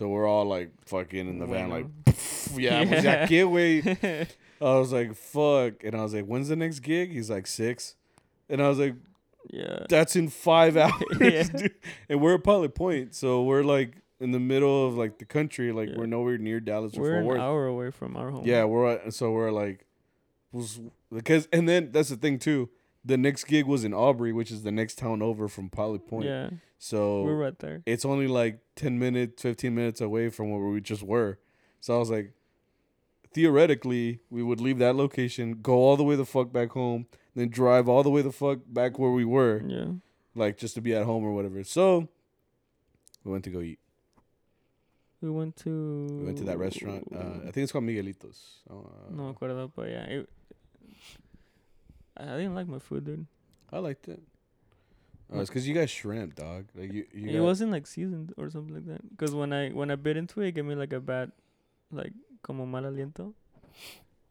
[0.00, 1.84] So we're all like fucking in the van, like,
[2.56, 4.26] yeah, pues ya qué, güey.
[4.58, 7.12] I was like, fuck, and I was like, when's the next gig?
[7.12, 7.96] He's like six,
[8.48, 8.94] and I was like,
[9.50, 9.84] yeah.
[9.90, 11.42] that's in five hours, Yeah.
[11.42, 11.74] dude.
[12.08, 15.70] And we're at Pilot Point, so we're like in the middle of like the country,
[15.70, 15.96] like Yeah.
[15.98, 17.38] we're nowhere near Dallas We're Fort an Worth.
[17.40, 18.46] hour away from our home.
[18.46, 19.84] Yeah, we're at, so we're like,
[20.50, 20.80] was
[21.12, 22.70] because and then that's the thing too.
[23.04, 26.26] The next gig was in Aubrey, which is the next town over from Pilot Point.
[26.26, 26.50] Yeah.
[26.78, 27.82] So We're right there.
[27.86, 31.38] it's only like ten minutes, fifteen minutes away from where we just were.
[31.80, 32.32] So I was like,
[33.32, 37.48] theoretically, we would leave that location, go all the way the fuck back home, then
[37.48, 39.92] drive all the way the fuck back where we were, Yeah.
[40.34, 41.62] like just to be at home or whatever.
[41.64, 42.08] So
[43.24, 43.78] we went to go eat.
[45.20, 46.06] We went to.
[46.10, 47.06] We went to that restaurant.
[47.14, 48.38] Uh, I think it's called Miguelitos.
[48.70, 48.74] Uh,
[49.10, 50.04] no acuerdo, but yeah.
[50.04, 50.28] It,
[52.20, 53.26] I didn't like my food, dude.
[53.72, 54.20] I liked it.
[55.32, 56.66] Uh, it's because you got shrimp, dog.
[56.74, 59.00] Like you, you it got- wasn't like seasoned or something like that.
[59.16, 61.32] Cause when I when I bit into it, it gave me like a bad,
[61.92, 63.32] like como mal aliento.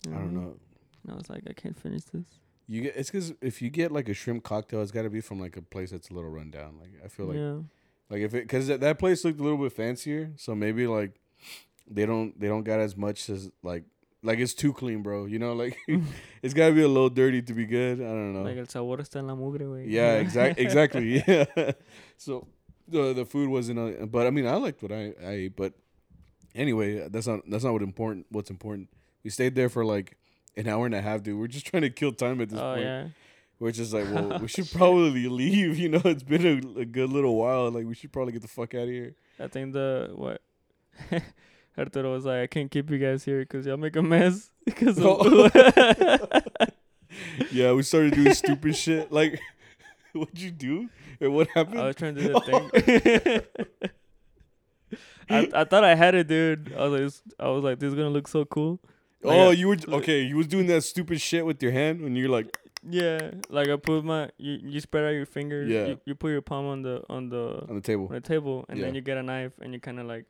[0.08, 0.56] I don't know.
[1.04, 2.26] And I was like, I can't finish this.
[2.68, 5.22] You get it's because if you get like a shrimp cocktail, it's got to be
[5.22, 6.78] from like a place that's a little rundown.
[6.80, 7.58] Like I feel like yeah.
[8.10, 11.20] like if it because that, that place looked a little bit fancier, so maybe like
[11.90, 13.86] they don't they don't got as much as like
[14.24, 15.26] like it's too clean, bro.
[15.26, 15.78] You know, like
[16.42, 18.00] it's got to be a little dirty to be good.
[18.02, 18.42] I don't know.
[18.44, 19.86] Like el sabor está en la mugre, güey.
[19.88, 20.64] yeah, exactly.
[20.66, 21.24] exactly.
[21.28, 21.72] Yeah.
[22.18, 22.48] so
[22.88, 25.74] the the food wasn't, uh, but I mean I liked what I I ate, but
[26.56, 28.26] anyway, that's not that's not what important.
[28.30, 28.90] What's important?
[29.24, 30.18] We stayed there for like
[30.58, 31.40] an hour and a half, dude.
[31.40, 32.86] We're just trying to kill time at this Oh point.
[32.86, 33.08] yeah.
[33.60, 35.78] We're just like, well, we should probably leave.
[35.78, 37.70] You know, it's been a, a good little while.
[37.70, 39.16] Like, we should probably get the fuck out of here.
[39.38, 40.42] I think the what.
[41.78, 44.50] Arturo was like, I can't keep you guys here because y'all make a mess.
[44.66, 45.50] Because Oh.
[47.52, 49.12] Yeah, we started doing stupid shit.
[49.12, 49.40] Like,
[50.14, 50.90] what'd you do?
[51.20, 51.80] And what happened?
[51.82, 55.00] I was trying to do the thing.
[55.30, 56.74] I I thought I had it, dude.
[56.76, 58.80] I was like, this- I was like, this is gonna look so cool.
[59.24, 60.22] Like, oh, I- you were okay.
[60.22, 63.76] You was doing that stupid shit with your hand when you're like, Yeah, like I
[63.76, 65.70] put my you, you spread out your fingers.
[65.70, 65.86] Yeah.
[65.88, 68.08] You, you put your palm on the on the on the table.
[68.08, 70.26] on the table, and then you get a knife and you kind of like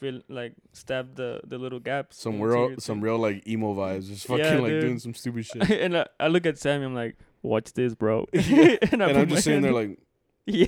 [0.00, 2.18] feel like stab the the little gaps.
[2.20, 4.08] Some real, some real like emo vibes.
[4.08, 5.70] Just fucking Yeah, like doing some stupid shit.
[5.70, 6.84] and I, I look at Sammy.
[6.86, 8.26] I'm like, watch this, bro.
[8.34, 9.98] Yeah, and I I'm just sitting there like,
[10.46, 10.66] yeah,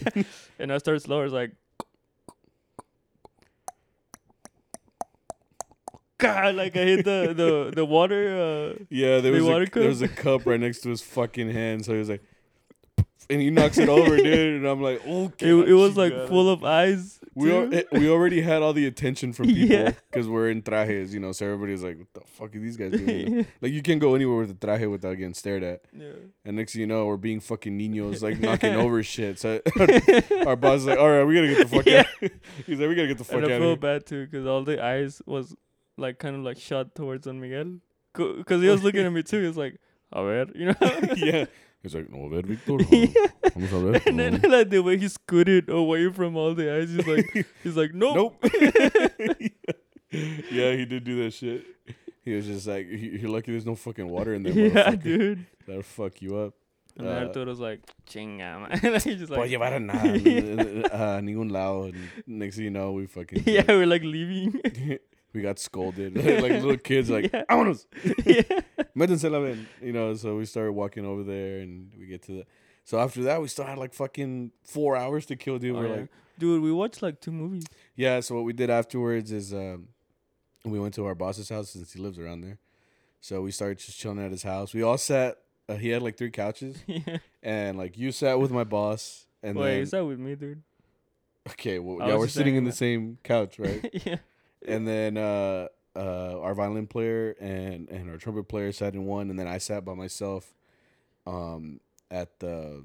[0.59, 1.53] and I start slower, It's like.
[6.19, 8.29] God, like I hit the the the water.
[8.79, 11.51] Uh, yeah, there The was a, there was a cup right next to his fucking
[11.51, 11.85] hand.
[11.85, 12.23] So he was like,
[13.31, 14.57] and he knocks it over, dude.
[14.63, 15.49] And I'm like, okay.
[15.49, 17.19] it it was like full of eyes.
[17.35, 19.93] We al- we already had all the attention from people Yeah.
[20.11, 21.33] because we're in trajes, you know.
[21.33, 23.45] So everybody's like, "What the fuck are these guys doing?" know?
[23.63, 25.81] Like you can't go anywhere with a traje without getting stared at.
[25.97, 26.09] yeah.
[26.45, 29.39] And next thing you know, we're being fucking niños, like knocking over shit.
[29.39, 29.61] So
[30.47, 32.01] our boss is like, "All right, we gotta get the fuck Yeah.
[32.23, 32.31] out."
[32.67, 34.25] He's like, "We gotta get the fuck and out I of feel here." bad too
[34.27, 35.55] because all the eyes was
[35.97, 37.79] like kind of like shot towards Don Miguel
[38.15, 39.43] because he was looking at me too.
[39.47, 39.79] He's like,
[40.13, 40.75] a ver, you know.
[41.17, 41.47] yeah.
[41.83, 42.79] He's like, "No, ver, Victor.
[43.55, 46.91] Vamos a ver." And then like the way he scooted away from all the eyes,
[46.91, 48.17] he's like, he's like, nope.
[48.17, 48.53] Nope.
[50.13, 51.65] yeah, he did do that shit.
[52.25, 55.45] He was just like, "You- "You're lucky there's no fucking water in there, yeah, dude.
[55.67, 56.55] That'll fuck you up."
[56.97, 58.93] And then Uh, Arturo's like, chinga, man.
[58.93, 60.09] like, he's just like, llevar a nada,
[61.19, 61.85] a ningún lado.
[61.85, 64.61] And next thing you know, we fucking yeah, we're like leaving.
[65.33, 67.45] We got scolded like little kids, like Yeah.
[67.51, 67.87] vámonos,
[68.27, 68.61] yeah.
[68.97, 70.15] métanse la ven, you know.
[70.15, 72.47] So we started walking over there, and we get to the.
[72.85, 75.77] So after that, we still had like fucking four hours to kill, dude.
[75.77, 75.95] Oh, we're yeah.
[76.01, 77.65] like, Dude, we watched like two movies.
[77.95, 78.21] yeah.
[78.21, 79.89] So what we did afterwards is um,
[80.65, 82.59] we went to our boss's house since he lives around there.
[83.21, 84.75] So we started just chilling at his house.
[84.75, 85.39] We all sat.
[85.69, 87.19] Uh, he had like three couches, yeah.
[87.43, 90.61] and like you sat with my boss, and Wait, then is that with me, dude?
[91.51, 93.89] okay, well, I yeah, we're sitting in the same couch, right?
[94.05, 94.17] yeah.
[94.67, 99.31] And then uh uh, our violin player and and our trumpet player sat in one,
[99.31, 100.55] and then I sat by myself,
[101.27, 102.85] um, at the,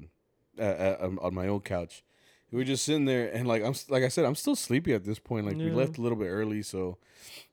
[0.58, 2.02] at, at, um, on my own couch.
[2.50, 5.04] We were just sitting there, and like I'm like I said, I'm still sleepy at
[5.04, 5.46] this point.
[5.46, 6.98] Like we left a little bit early, so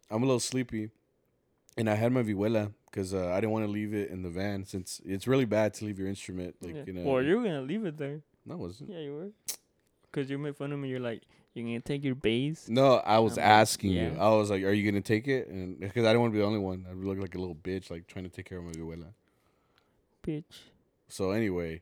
[0.10, 0.90] I'm a little sleepy.
[1.78, 4.30] And I had my vihuela because uh, I didn't want to leave it in the
[4.30, 6.84] van since it's really bad to leave your instrument like yeah.
[6.88, 7.04] you know.
[7.04, 8.22] Well, you were gonna leave it there.
[8.46, 8.92] no, wasn't.
[8.92, 9.56] Yeah, you were.
[10.14, 10.88] Cause you made fun of me.
[10.88, 11.24] You're like,
[11.56, 12.68] you're gonna take your base?
[12.70, 14.16] No, I was I'm like, asking you.
[14.20, 16.40] I was like, "Are you gonna take it?" And because I didn't want to be
[16.42, 18.66] the only one, I'd look like a little bitch, like trying to take care of
[18.66, 19.14] my vihuela.
[20.24, 20.44] Bitch.
[21.08, 21.82] So anyway,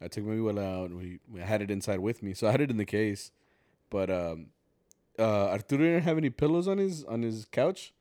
[0.00, 2.34] I took my vihuela out and we, we had it inside with me.
[2.34, 3.32] So I had it in the case,
[3.90, 4.46] but um,
[5.18, 7.92] uh, Arturo didn't have any pillows on his on his couch.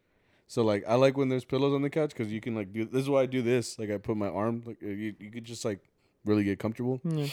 [0.48, 2.86] So like, I like when there's pillows on the couch because you can like do.
[2.86, 3.78] This is why I do this.
[3.78, 5.80] Like I put my arm like you you could just like
[6.26, 7.02] really get comfortable.
[7.04, 7.28] Yeah.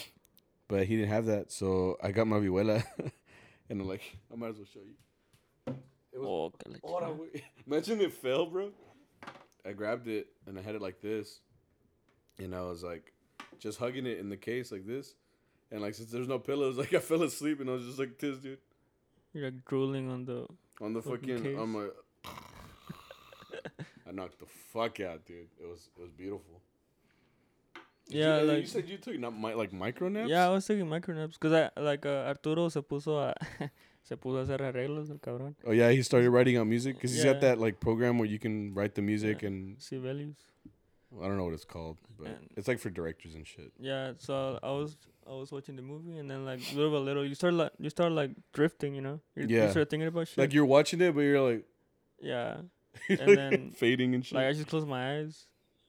[0.69, 2.83] But he didn't have that, so I got my vihuela,
[3.71, 4.03] and I'm like,
[4.33, 5.75] I might as well show you.
[6.13, 7.19] It was Oh, que la Hold on, chingada.
[7.35, 7.45] wait.
[7.67, 8.71] Imagine it fell, bro.
[9.67, 11.41] I grabbed it and I had it like this,
[12.39, 13.13] and I was like,
[13.59, 15.15] just hugging it in the case like this,
[15.71, 18.19] and like since there's no pillows, like I fell asleep and I was just like
[18.19, 18.59] this, dude,
[19.35, 20.47] You're like drooling on the.
[20.81, 21.93] on the Fucking fucking, on case.
[22.25, 22.31] my.
[24.09, 25.49] I knocked the fuck out, dude.
[25.61, 26.61] It was it was beautiful.
[28.09, 30.29] Yeah, you, like- you said you took not mi- like micro naps.
[30.31, 33.35] Yeah, I was taking micro naps because I like uh, Arturo se puso a
[34.05, 35.55] se puso a hacer arreglos el cabrón.
[35.67, 38.39] Oh yeah, he started writing out music because he's got that like program where you
[38.39, 39.49] can write the music Yeah.
[39.49, 40.37] and Sibelius.
[41.23, 43.73] I don't know what it's called, but And- it's like for directors and shit.
[43.79, 44.97] Yeah, so I was
[45.29, 47.91] I was watching the movie and then like little by little you start like you
[47.91, 49.21] start like drifting, you know.
[49.35, 49.65] You, Yeah.
[49.65, 50.39] You start thinking about shit.
[50.39, 51.65] Like you're watching it, but you're like,
[52.21, 52.59] yeah.
[53.11, 54.37] And then, fading and shit.
[54.37, 55.47] Like I just close my eyes,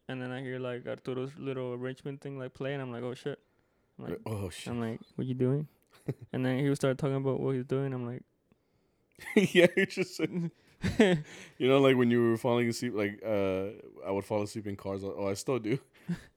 [0.08, 3.14] and then I hear like Arturo's little arrangement thing like play, and I'm like, oh
[3.14, 3.40] shit.
[4.00, 4.68] I'm like, oh shit!
[4.68, 5.68] I'm like, what you doing?
[6.34, 7.94] and then he would start talking about what he's doing.
[7.94, 8.24] I'm like,
[9.54, 10.20] yeah, you're just
[11.00, 11.18] you
[11.60, 12.94] know, like when you were falling asleep.
[12.96, 13.70] Like uh,
[14.06, 15.04] I would fall asleep in cars.
[15.04, 15.80] Oh, I still do,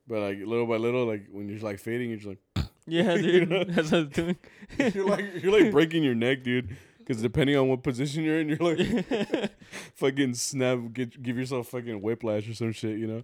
[0.09, 3.47] but like little by little, like when you're like fading, you're just like yeah, you
[3.47, 3.65] know?
[3.65, 4.37] that's what I was doing.
[4.79, 6.77] you're like you're like breaking your neck, dude.
[6.99, 9.53] Because depending on what position you're in, you're like
[9.95, 13.23] fucking snap, get give yourself fucking whiplash or some shit, you know.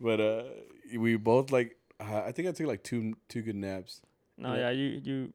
[0.00, 0.42] But uh,
[0.96, 1.76] we both like.
[2.00, 4.00] I think I took like two two good naps.
[4.36, 4.60] no, Yeah.
[4.60, 5.32] yeah, you you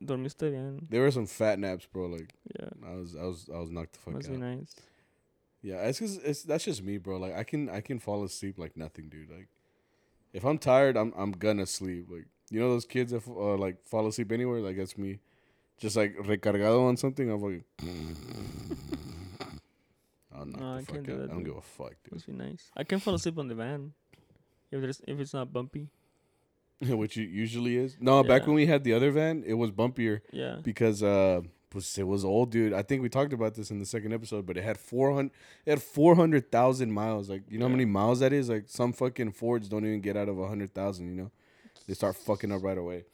[0.00, 0.86] dormiste bien.
[0.88, 2.06] There were some fat naps, bro.
[2.06, 4.34] Like Yeah, I was I was I was knocked the fuck must out.
[4.34, 4.74] be nice.
[5.62, 7.16] Yeah, it's cause it's that's just me, bro.
[7.16, 9.30] Like I can I can fall asleep like nothing, dude.
[9.30, 9.48] Like
[10.32, 12.06] if I'm tired, I'm I'm gonna sleep.
[12.08, 14.60] Like you know those kids that f- uh, like fall asleep anywhere.
[14.60, 15.18] Like that's me.
[15.78, 17.64] Just like recargado on something, I'm like.
[20.34, 21.46] I'll knock No, the I fuck can't Do that, I don't dude.
[21.46, 22.12] give a fuck, dude.
[22.14, 22.70] Must be nice.
[22.76, 23.92] I can fall asleep on the van
[24.70, 25.88] if there's if it's not bumpy.
[26.80, 27.96] Which it usually is.
[28.00, 30.56] No, back when we had the other van, it was bumpier Yeah.
[30.62, 31.40] because uh,
[31.96, 32.72] it was old, dude.
[32.72, 35.32] I think we talked about this in the second episode, but it had four hundred.
[35.66, 37.30] It had four hundred thousand miles.
[37.30, 38.48] Like you know how many miles that is?
[38.48, 41.08] Like some fucking Fords don't even get out of a hundred thousand.
[41.08, 41.30] You know,
[41.88, 43.04] they start fucking up right away.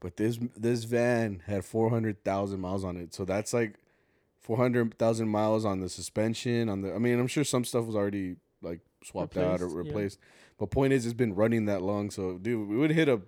[0.00, 3.74] But this this van had four hundred thousand miles on it, so that's like
[4.44, 6.68] four hundred thousand miles on the suspension.
[6.68, 10.18] On the, I mean, I'm sure some stuff was already like swapped out or Replaced,
[10.20, 10.28] yeah.
[10.58, 12.10] But point is, it's been running that long.
[12.10, 13.20] So, dude, we would hit a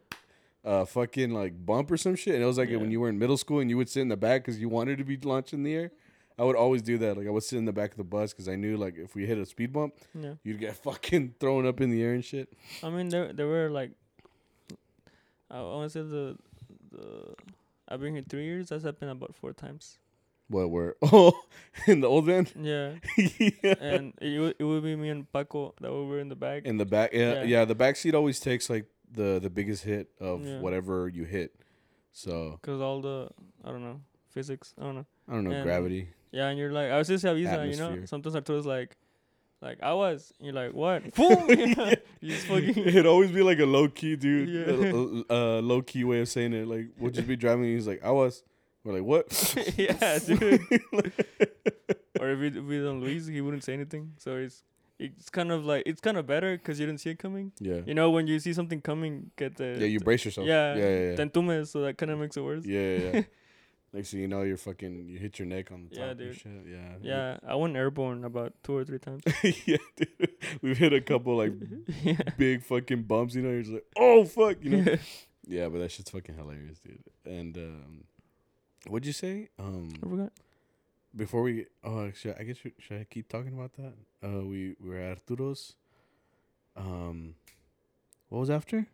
[0.65, 2.77] uh, fucking like bump or some shit, and it was like Yeah.
[2.79, 4.69] when you were in middle school and you would sit in the back because you
[4.69, 5.91] wanted to be launched in the air.
[6.39, 7.17] I would always do that.
[7.17, 9.15] Like I would sit in the back of the bus because I knew like if
[9.15, 10.35] we hit a speed bump, Yeah.
[10.45, 12.53] you'd get fucking thrown up in the air and shit.
[12.83, 13.93] I mean, there there were like,
[15.51, 16.37] I want to say the
[16.93, 17.35] the
[17.89, 18.69] I've been here three years.
[18.69, 19.99] That's happened about four times.
[20.49, 21.33] What were oh
[21.87, 22.47] in the old van?
[22.61, 22.93] Yeah,
[23.39, 23.75] yeah.
[23.81, 26.65] and it would it would be me and Paco that were in the back.
[26.67, 27.65] In the back, yeah, yeah, Yeah.
[27.65, 30.61] The back seat always takes like the the biggest hit of Yeah.
[30.61, 31.55] whatever you hit.
[32.13, 33.29] So Cause all the
[33.65, 34.73] I don't know physics.
[34.81, 35.07] I don't know.
[35.29, 36.09] I don't know And- gravity.
[36.33, 38.05] Yeah, and you're like, I was just avisa, you know.
[38.05, 38.95] Sometimes Arturo's like,
[39.63, 40.33] like I was.
[40.39, 41.15] You're like, what?
[41.15, 41.49] Boom!
[41.49, 42.77] you just fucking.
[42.77, 44.75] It'd always be like a low key dude, Yeah.
[44.75, 46.69] a, a, a low key way of saying it.
[46.69, 47.65] Like we'll just be driving.
[47.65, 48.43] And he's like, I was.
[48.87, 49.75] We're like, what?
[49.77, 50.61] yeah, dude.
[52.21, 54.13] or if we if we don't Luis, he wouldn't say anything.
[54.19, 54.63] So it's
[55.01, 57.51] it's kind of like it's kind of better because you didn't see it coming.
[57.59, 59.87] yeah, You know, when you see something coming, get the yeah.
[59.87, 60.47] You brace yourself.
[60.47, 61.25] yeah yeah, yeah, yeah.
[61.25, 62.65] Te so that kind of makes it worse.
[62.65, 63.23] Yeah, yeah, yeah.
[63.93, 66.37] Next thing you know, you're fucking, you hit your neck on the top Yeah, dude.
[66.37, 66.53] shit.
[66.69, 66.95] Yeah.
[67.01, 69.23] Yeah, I went airborne about two or three times.
[69.43, 70.31] yeah, dude.
[70.63, 71.55] We've hit a couple like
[72.05, 72.19] yeah.
[72.39, 74.97] big fucking bumps, you know, you're just like, oh fuck, you know.
[75.47, 77.03] yeah, but that shit's fucking hilarious, dude.
[77.25, 78.05] And um
[78.89, 79.49] what'd you say?
[79.59, 80.33] Um I forgot.
[81.15, 83.95] before we oh should I guess should, should I keep talking about that?
[84.23, 85.75] Uh we, we were at Arturo's.
[86.77, 87.35] Um
[88.29, 88.87] what was after?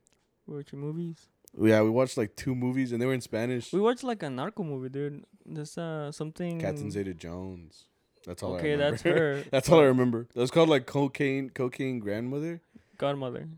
[0.46, 1.28] Watching movies.
[1.58, 3.72] Yeah, we watched like two movies and they were in Spanish.
[3.72, 5.24] We watched like a narco movie, dude.
[5.44, 6.60] There's uh something.
[6.60, 7.84] Catherine Zeta Jones.
[8.26, 8.54] That's all.
[8.54, 9.42] I okay, that's her.
[9.50, 10.28] that's all I remember.
[10.34, 12.60] That was called like cocaine, cocaine grandmother,
[12.96, 13.48] Godmother.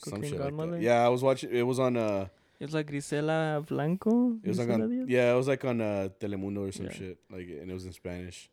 [0.00, 0.72] Cocaine Godmother?
[0.72, 0.82] like.
[0.82, 1.50] Yeah, I was watching.
[1.50, 1.96] It was on.
[1.96, 2.28] Uh,
[2.60, 4.38] It's like Griselda Blanco.
[4.42, 4.88] it was like on.
[4.88, 5.06] Diaz?
[5.08, 6.92] Yeah, it was like on uh, Telemundo or some Yeah.
[6.92, 7.18] shit.
[7.30, 8.48] Like, and it was in Spanish.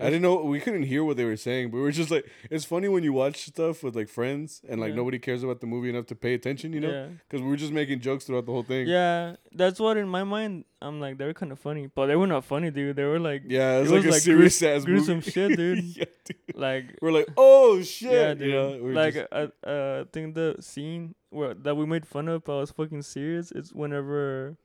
[0.00, 2.24] I didn't know we couldn't hear what they were saying, but we were just like,
[2.50, 4.96] it's funny when you watch stuff with like friends and like Yeah.
[4.96, 6.90] nobody cares about the movie enough to pay attention, you know?
[6.90, 7.06] Yeah.
[7.28, 8.86] Because we were just making jokes throughout the whole thing.
[8.88, 12.16] Yeah, that's what in my mind I'm like they were kind of funny, but they
[12.16, 12.96] were not funny, dude.
[12.96, 15.30] They were like Yeah, it was It like was a like serious ass gruesome movie.
[15.30, 15.84] shit, dude.
[15.84, 16.56] yeah, dude.
[16.56, 18.12] like We're like, oh shit.
[18.12, 18.46] yeah, dude.
[18.48, 22.06] You know, we like just- uh, uh, I think the scene where that we made
[22.06, 23.52] fun of, I was fucking serious.
[23.52, 24.56] It's whenever,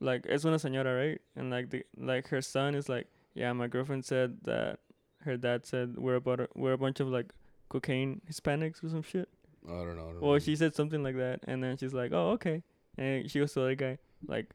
[0.00, 1.20] like, it's una señora, right?
[1.34, 4.78] And like the like her son is like, yeah, my girlfriend said that
[5.24, 7.32] her dad said we're about a, we're a bunch of like
[7.68, 9.28] cocaine Hispanics or some shit.
[9.66, 10.02] I don't know.
[10.08, 10.38] I don't Well, know.
[10.38, 12.62] she said something like that, and then she's like, "Oh, okay."
[12.98, 14.50] And she goes to the other guy, like,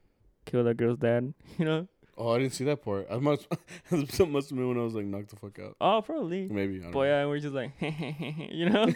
[0.46, 1.88] "Kill that girl's dad," you know?
[2.16, 3.06] Oh, I didn't see that part.
[3.10, 3.48] I must.
[3.90, 5.76] that must have been when I was like knocked the fuck out.
[5.80, 6.48] Oh, probably.
[6.48, 6.78] Maybe.
[6.84, 8.86] I don't yeah, we're just like, you know?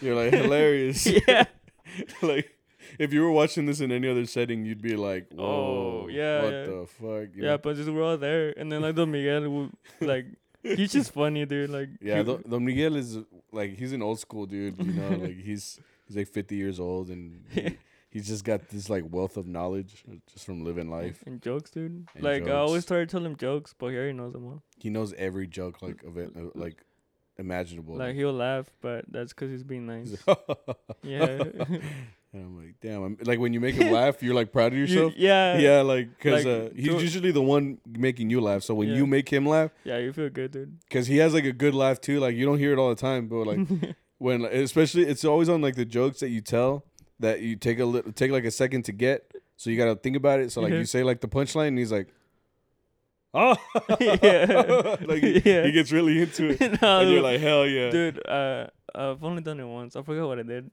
[0.00, 1.06] You're like hilarious.
[1.06, 1.44] yeah.
[2.22, 2.50] like
[2.98, 6.52] if you were watching this in any other setting, you'd be like, Oh, yeah, what
[6.52, 6.66] yeah.
[6.66, 7.58] the fuck?" You Yeah, know?
[7.58, 10.26] but just we're all there, and then like Don Miguel, would, like,
[10.62, 11.70] he's just funny, dude.
[11.70, 13.18] Like, Yeah, he- Don, Don Miguel is
[13.52, 14.78] like he's an old school dude.
[14.78, 17.76] You know, like he's he's like 50 years old and he,
[18.10, 21.22] he's just got this like wealth of knowledge just from living life.
[21.26, 22.06] and jokes, dude.
[22.14, 22.88] And like, I always jokes.
[22.88, 24.62] try to tell him jokes, but here he already knows them all.
[24.78, 26.82] He knows every joke like of it, uh, like
[27.38, 27.96] imaginable.
[27.96, 30.14] Like, he'll laugh, but that's because he's being nice.
[31.02, 31.42] Yeah.
[32.32, 33.02] And I'm like, damn.
[33.02, 35.14] I'm, like when you make him laugh, you're like proud of You- yourself.
[35.16, 35.58] yeah.
[35.58, 38.62] yeah, like because like, uh, he's usually the one making you laugh.
[38.62, 38.96] So when Yeah.
[38.96, 40.78] you make him laugh, Yeah, you feel good, dude.
[40.88, 42.20] because he has like a good laugh too.
[42.20, 45.60] Like you don't hear it all the time, but like when especially it's always on
[45.62, 46.84] like the jokes that you tell
[47.18, 50.16] that you take a li- take like a second to get so you gotta think
[50.16, 52.08] about it so like you say like the punchline and he's like
[53.34, 53.56] oh
[54.00, 54.96] Yeah.
[55.06, 55.64] like he, Yeah.
[55.64, 59.40] he gets really into it no, and you're like hell yeah dude, uh, I've only
[59.42, 59.94] done it once.
[59.96, 60.70] I forgot what I did.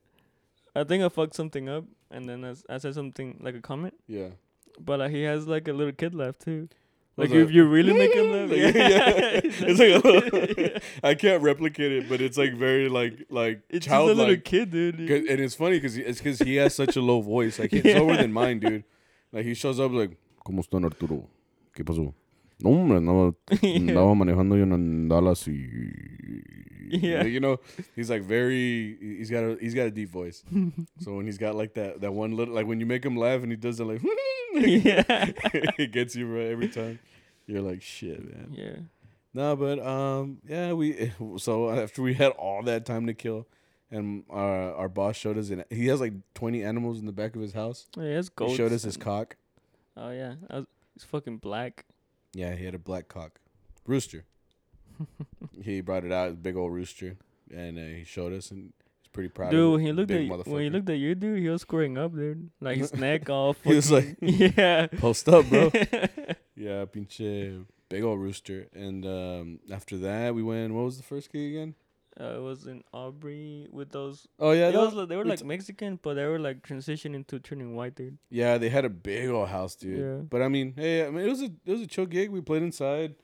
[0.80, 3.60] I think I fucked something up, and then I, s- I said something like a
[3.60, 4.28] comment, yeah
[4.80, 6.68] but like he has like a little kid laugh too.
[7.16, 9.40] Like if you really make him laugh, Like, yeah, yeah.
[9.68, 13.86] it's like a little, I can't replicate it but it's like very like like It's
[13.86, 14.98] just a little childlike kid, dude.
[15.08, 17.98] 'Cause- and it's funny because it's because he has such a low voice like it's
[17.98, 18.84] lower than mine dude
[19.32, 21.26] like he shows up like ¿Cómo están Arturo?
[21.74, 22.14] ¿Qué pasó?
[22.60, 26.42] No, hombre, andaba, andaba manejando yo en Dallas y...
[26.90, 27.24] Yeah.
[27.24, 27.60] You know,
[27.94, 28.96] he's like very...
[29.00, 30.42] He's got a he's got a deep voice.
[31.00, 32.54] so when he's got like that that one little...
[32.54, 34.02] Like when you make him laugh and he does it like...
[34.54, 35.04] yeah,
[35.78, 36.98] it gets you bro, every time.
[37.46, 38.48] You're like, shit, man.
[38.52, 38.76] yeah.
[39.34, 43.46] No, but um, yeah, we so after we had all that time to kill,
[43.90, 47.36] and our our boss showed us, and he has like twenty animals in the back
[47.36, 47.86] of his house.
[47.96, 48.50] Yeah, it's gold.
[48.50, 49.36] He showed us his cock.
[49.96, 50.66] Oh yeah, I was,
[50.96, 51.84] it's fucking black.
[52.34, 53.40] Yeah, he had a black cock,
[53.86, 54.24] rooster.
[55.62, 57.16] he brought it out, big old rooster,
[57.54, 59.50] and uh, he showed us, and he's pretty proud.
[59.50, 61.96] Dude, of when he looked at when he looked at you, dude, he was squaring
[61.96, 62.50] up, dude.
[62.60, 63.56] Like his neck all.
[63.64, 64.16] He was fucking-
[64.56, 65.70] yeah, post up, bro.
[66.56, 68.68] yeah, pinche big old rooster.
[68.74, 70.74] And um, after that, we went.
[70.74, 71.74] What was the first gig again?
[72.20, 74.26] Uh, it was in Aubrey with those.
[74.38, 77.76] Oh yeah, that was, they were like Mexican, but they were like transitioning to turning
[77.76, 78.18] white, dude.
[78.30, 79.98] Yeah, they had a big old house, dude.
[79.98, 80.24] Yeah.
[80.28, 82.30] But I mean, hey, I mean, it was a it was a chill gig.
[82.30, 83.14] We played inside.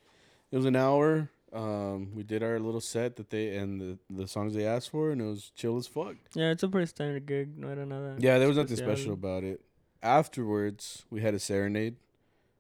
[0.50, 1.30] It was an hour.
[1.52, 5.10] Um, we did our little set that they and the the songs they asked for,
[5.10, 6.16] and it was chill as fuck.
[6.34, 7.58] Yeah, it's a pretty standard gig.
[7.58, 8.20] No, I don't know that.
[8.20, 9.60] Yeah, there was nothing special about it.
[10.02, 11.96] Afterwards, we had a serenade,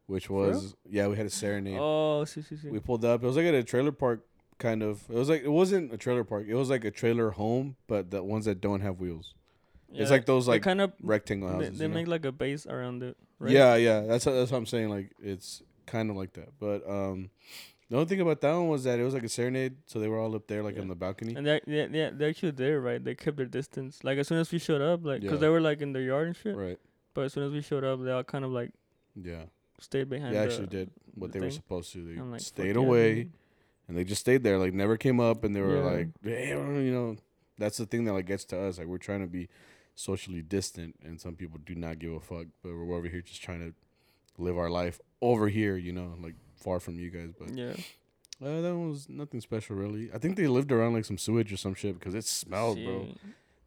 [0.06, 1.78] which was yeah, we had a serenade.
[1.80, 2.70] Oh, see, see, see.
[2.70, 3.22] We pulled up.
[3.22, 4.24] It was like at a trailer park,
[4.58, 5.02] kind of.
[5.08, 6.46] It was like it wasn't a trailer park.
[6.48, 9.34] It was like a trailer home, but the ones that don't have wheels.
[9.92, 11.78] it's like those like kind of rectangle they, houses.
[11.78, 11.94] they know?
[11.94, 13.16] make like a base around it.
[13.38, 13.52] Right?
[13.52, 14.00] Yeah, yeah.
[14.02, 14.88] That's that's what I'm saying.
[14.90, 16.58] Like it's kind of like that.
[16.58, 17.30] But um,
[17.90, 20.08] the only thing about that one was that it was like a serenade, so they
[20.08, 20.82] were all up there like Yeah.
[20.82, 21.34] on the balcony.
[21.34, 23.02] And they yeah, yeah, they actually there right.
[23.02, 24.02] They kept their distance.
[24.02, 25.36] Like as soon as we showed up, like, cause Yeah.
[25.38, 26.56] they were like in their yard and shit.
[26.56, 26.78] Right.
[27.12, 28.70] But as soon as we showed up, they all kind of like
[29.14, 29.44] Yeah.
[29.78, 30.34] stayed behind.
[30.34, 32.04] They the- actually did what the they were supposed to.
[32.04, 33.28] They like, stayed away.
[33.88, 34.58] And they just stayed there.
[34.58, 35.82] Like never came up, and they were Yeah.
[35.84, 37.16] like, you know,
[37.58, 38.78] that's the thing that like gets to us.
[38.78, 39.48] Like we're trying to be
[39.94, 42.46] socially distant, and some people do not give a fuck.
[42.62, 43.74] But we're over here just trying to
[44.42, 45.76] live our life over here.
[45.76, 47.30] You know, like far from you guys.
[47.38, 47.74] But Yeah.
[48.42, 50.10] Uh, that was nothing special, really.
[50.12, 53.06] I think they lived around like some sewage or some shit because it smelled, bro.
[53.06, 53.16] Shit.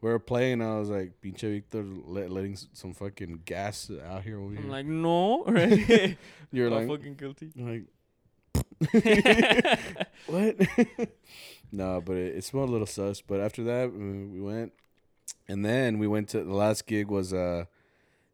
[0.02, 4.38] We were playing, I was like, pinche Victor let, letting some fucking gas out here
[4.40, 4.70] over I'm here.
[4.72, 6.18] like, no, right?
[6.52, 7.50] You're like, fucking guilty.
[7.56, 7.86] like,
[10.28, 10.56] what?
[11.72, 13.22] no, but it, it smelled a little sus.
[13.22, 14.74] But after that, we went,
[15.48, 17.66] and then we went to the last gig was uh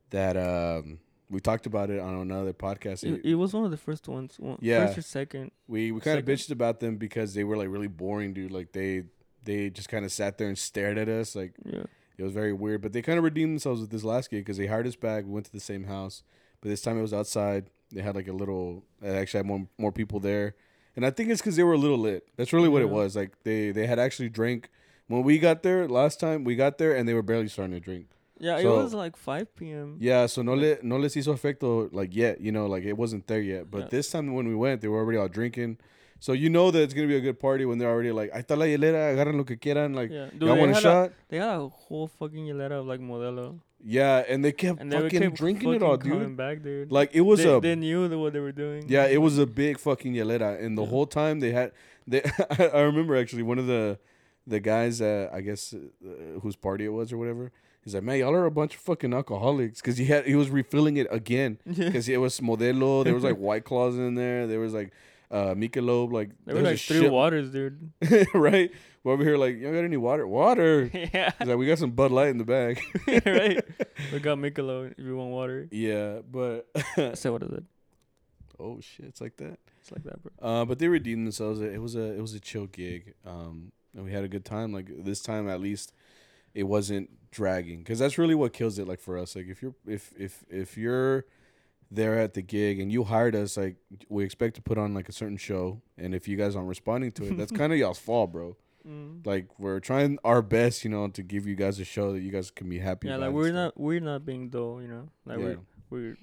[0.09, 3.03] that um we talked about it on another podcast.
[3.03, 4.35] It, it was one of the first ones.
[4.39, 4.85] One, Yeah.
[4.87, 5.51] First or second.
[5.67, 8.51] we we kind of bitched about them because they were like really boring, dude.
[8.51, 9.03] Like they
[9.43, 11.35] they just kind of sat there and stared at us.
[11.35, 11.83] Like Yeah.
[12.17, 12.81] it was very weird.
[12.81, 15.25] But they kind of redeemed themselves with this last gig because they hired us back.
[15.25, 16.21] We went to the same house,
[16.61, 17.69] but this time it was outside.
[17.93, 18.83] They had like a little.
[19.01, 20.55] They actually had more more people there,
[20.95, 22.27] and I think it's because they were a little lit.
[22.37, 23.15] That's really what it was.
[23.15, 24.69] Like they they had actually drank
[25.07, 26.43] when we got there last time.
[26.43, 28.07] We got there and they were barely starting to drink.
[28.39, 29.97] Yeah, So- it was like 5 p.m.
[29.99, 33.27] Yeah, so no le no les hizo efecto like yet, you know, like it wasn't
[33.27, 33.69] there yet.
[33.71, 33.87] But Yeah.
[33.89, 35.77] this time when we went, they were already all drinking.
[36.19, 38.43] So you know that it's gonna be a good party when they're already like, ahí
[38.45, 40.27] está la hielera, agarran lo que quieran, like yeah.
[40.31, 41.11] Dude, y'all want a shot?
[41.29, 43.59] they had a whole fucking hilera of like Modelo.
[43.85, 46.37] Yeah, and they kept And they fucking kept drinking it all, dude.
[46.37, 46.91] back, dude.
[46.91, 48.85] Like it was they, a they knew what they were doing.
[48.87, 50.87] yeah, it was a big fucking hielera, and the Yeah.
[50.89, 51.71] whole time they had
[52.07, 52.21] they.
[52.73, 53.99] I remember actually one of the
[54.47, 57.51] the guys that I guess uh, whose party it was or whatever.
[57.83, 60.49] He's like, man, y'all are a bunch of fucking alcoholics because he had he was
[60.49, 61.57] refilling it again.
[61.65, 63.03] Because it was Modelo.
[63.03, 64.47] There was like White Claws in there.
[64.47, 64.91] There was like
[65.33, 66.13] uh Michelob.
[66.13, 67.91] Like There were a like three waters, dude.
[68.33, 68.71] right?
[69.03, 70.25] We're over here like, you got any water?
[70.25, 70.89] Water.
[70.93, 72.79] yeah, He's like, we got some Bud Light in the bag.
[73.25, 73.61] right.
[74.13, 75.67] We got Michelob if you want water.
[75.71, 76.69] yeah, but
[77.17, 77.63] said, what is it?
[78.59, 79.57] oh shit, it's like that.
[79.81, 80.31] It's like that, bro.
[80.41, 81.59] Uh, but they redeemed themselves.
[81.59, 83.13] It was a it was a chill gig.
[83.25, 84.71] Um, and we had a good time.
[84.71, 85.91] Like this time, at least,
[86.53, 88.87] it wasn't dragging because that's really what kills it.
[88.87, 91.25] Like for us, like if you're if if if you're
[91.93, 93.77] there at the gig and you hired us, like
[94.09, 97.11] we expect to put on like a certain show, and if you guys aren't responding
[97.13, 98.55] to it, that's kind of y'all's fault, bro.
[98.87, 99.25] Mm.
[99.25, 102.31] Like we're trying our best, you know, to give you guys a show that you
[102.31, 103.07] guys can be happy.
[103.07, 103.55] Yeah, like we're stuff.
[103.55, 105.09] not we're not being dull, you know.
[105.25, 105.43] Like yeah.
[105.45, 106.17] we're we're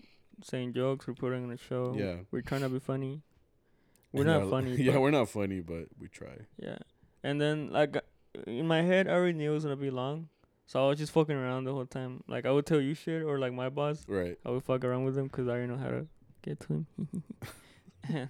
[0.45, 1.95] saying jokes, we're putting on a show.
[1.97, 2.17] Yeah.
[2.31, 3.23] We're trying to be funny.
[4.13, 4.75] We're Yeah, not funny.
[4.77, 6.37] Yeah, we're not funny, but we try.
[6.59, 6.79] Yeah.
[7.23, 7.97] And then like
[8.45, 10.29] in my head I already knew it was gonna be long.
[10.71, 12.23] So I was just fucking around the whole time.
[12.29, 14.39] Like I would tell you shit or like my boss, Right.
[14.47, 16.07] I would fuck around with him 'cause I already know how to
[16.43, 16.87] get to him.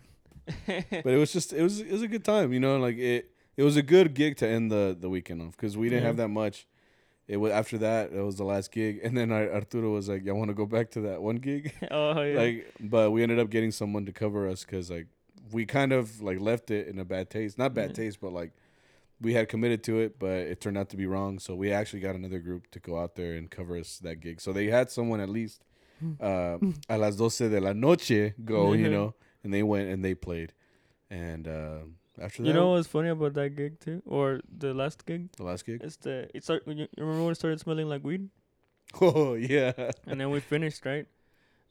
[0.66, 2.78] but it was just it was it was a good time, you know.
[2.78, 5.88] Like it it was a good gig to end the the weekend off because we
[5.90, 6.06] didn't Yeah.
[6.08, 6.66] have that much.
[7.28, 10.24] It was after that it was the last gig, and then Ar- Arturo was like,
[10.24, 12.40] "Y'all want to go back to that one gig?" oh yeah.
[12.40, 15.06] like, but we ended up getting someone to cover us because like
[15.52, 17.96] we kind of like left it in a bad taste, not bad Yeah.
[17.96, 18.52] taste, but like
[19.20, 21.38] we had committed to it, but it turned out to be wrong.
[21.38, 24.40] So we actually got another group to go out there and cover us that gig.
[24.40, 25.62] So they had someone at least
[26.20, 26.58] uh,
[26.88, 29.14] a las doce de la noche go, you know,
[29.44, 30.52] and they went and they played,
[31.10, 31.78] and uh,
[32.20, 34.02] after that, you know what's funny about that gig too?
[34.06, 35.30] Or the last gig?
[35.36, 35.82] the last gig.
[35.82, 38.28] It's the it start you remember when it started smelling like weed?
[39.00, 41.06] Oh yeah, And then we finished, right?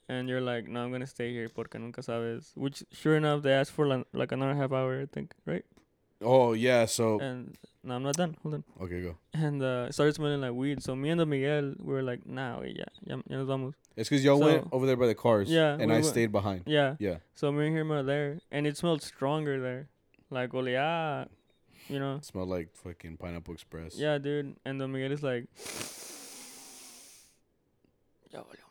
[0.08, 2.52] And you're like, no, I'm gonna stay here porque nunca sabes.
[2.56, 5.06] Which, sure enough, they asked for like, like an hour and a half hour, I
[5.06, 5.66] think, right?
[6.22, 6.86] Oh yeah.
[6.86, 8.36] So And no, I'm not done.
[8.44, 8.64] Hold on.
[8.82, 9.16] okay, go.
[9.34, 10.84] And uh, it started smelling like weed.
[10.84, 13.74] So me and the Miguel, we were like, nah, wait, yeah, ya, ya nos vamos.
[13.96, 16.06] It's because y'all So- went over there by the cars, Yeah, and we I went-
[16.06, 16.64] stayed behind.
[16.66, 16.96] Yeah.
[17.00, 19.88] Yeah, So me and him are there, and it smelled stronger there,
[20.30, 21.28] like oleá,
[21.88, 22.16] you know.
[22.18, 23.96] it smelled like fucking Pineapple Express.
[23.98, 24.56] Yeah, dude.
[24.66, 25.46] And then Miguel is like,
[28.32, 28.69] ya valió madre.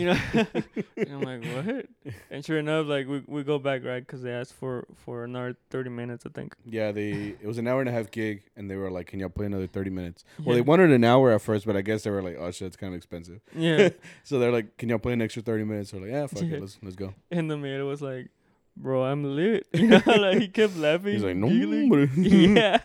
[0.00, 0.18] You know,
[0.96, 1.86] and I'm like, what?
[2.30, 5.56] And sure enough, like we we go back right because they asked for for another
[5.70, 6.54] thirty minutes, I think.
[6.64, 9.20] Yeah, they it was an hour and a half gig, and they were like, "Can
[9.20, 10.54] y'all play another thirty minutes?" Well, Yeah.
[10.54, 12.76] they wanted an hour at first, but I guess they were like, "Oh shit, it's
[12.76, 13.90] kind of expensive." Yeah.
[14.24, 16.56] So they're like, "Can y'all play an extra thirty minutes?" We're like, "Yeah, fuck Yeah.
[16.56, 18.28] it, let's let's go." and the Miguel was like,
[18.76, 19.66] bro, I'm lit.
[19.72, 21.12] You know, like he kept laughing.
[21.14, 21.88] He's like, "No, giggling.
[21.88, 22.78] but-" yeah.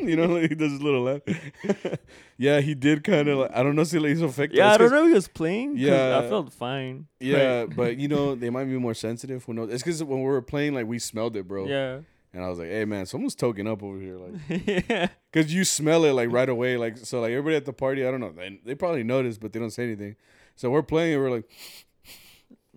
[0.00, 1.20] you know, like he does his little laugh.
[2.38, 4.54] yeah, he did kind of like I don't know si le hizo efecto.
[4.54, 5.76] Yeah, I don't know if he was playing.
[5.76, 6.20] Yeah.
[6.22, 7.06] I felt fine.
[7.20, 9.44] Yeah, Like, but you know they might be more sensitive.
[9.44, 9.72] Who knows?
[9.72, 11.66] It's because when we were playing, like we smelled it, bro.
[11.66, 11.98] yeah.
[12.34, 15.08] And I was like, "Hey, man, someone's toking up over here." Like, yeah.
[15.34, 18.06] Cause you smell it like right away, like so, like everybody at the party.
[18.06, 18.32] I don't know.
[18.32, 20.16] They, they probably noticed, but they don't say anything.
[20.56, 21.44] So we're playing, and we're like,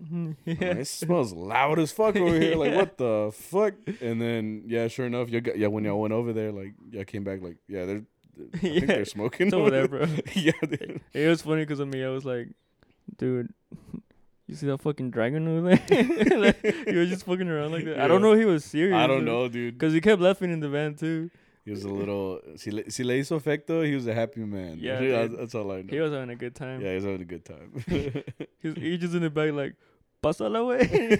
[0.02, 3.74] Mhm, "Man, "It smells loud as fuck over here." Like, what the fuck?
[4.02, 7.04] And then, yeah, sure enough, you got, yeah, when y'all went over there, like, y'all
[7.04, 8.02] came back, like, yeah, they're,
[8.54, 10.04] I think Yeah, they're smoking It's over there, bro.
[10.34, 12.04] yeah, they, It was funny because of me.
[12.04, 12.48] I was like,
[13.16, 13.48] dude,
[14.46, 16.38] you see that fucking dragon over there?
[16.38, 17.98] like, he was just fucking around like that.
[17.98, 18.94] I don't know if he was serious.
[18.96, 19.78] I don't know, dude.
[19.78, 21.30] Because he kept laughing in the van, too.
[21.64, 22.40] He was a little.
[22.54, 24.76] Si le, si le hizo efecto, he was a happy man.
[24.78, 25.40] Yeah, that's, dude.
[25.40, 25.88] that's all I know.
[25.90, 26.80] He was having a good time.
[26.80, 27.84] yeah, he was having a good time.
[28.62, 29.74] He's, he just in the back, like,
[30.26, 31.18] pásala, way.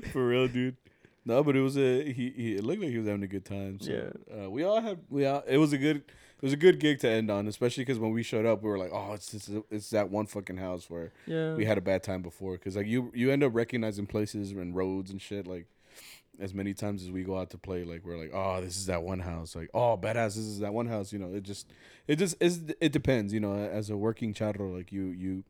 [0.12, 0.76] For real, dude.
[1.24, 2.54] No, but it was a he, he.
[2.56, 3.78] It looked like he was having a good time.
[3.80, 4.44] So, Yeah.
[4.44, 5.42] uh, we all had we all.
[5.46, 5.96] It was a good.
[5.98, 8.70] It was a good gig to end on, especially because when we showed up, we
[8.70, 11.54] were like, "Oh, it's it's, it's that one fucking house where yeah.
[11.54, 14.74] we had a bad time before." Because like you you end up recognizing places and
[14.74, 15.46] roads and shit.
[15.46, 15.66] Like
[16.40, 18.86] as many times as we go out to play, like we're like, oh, this is
[18.86, 19.56] that one house.
[19.56, 21.12] Like, oh, badass, this is that one house.
[21.12, 21.72] You know, it just,
[22.06, 23.32] it just, is it depends.
[23.32, 25.44] You know, as a working charro, like you, you,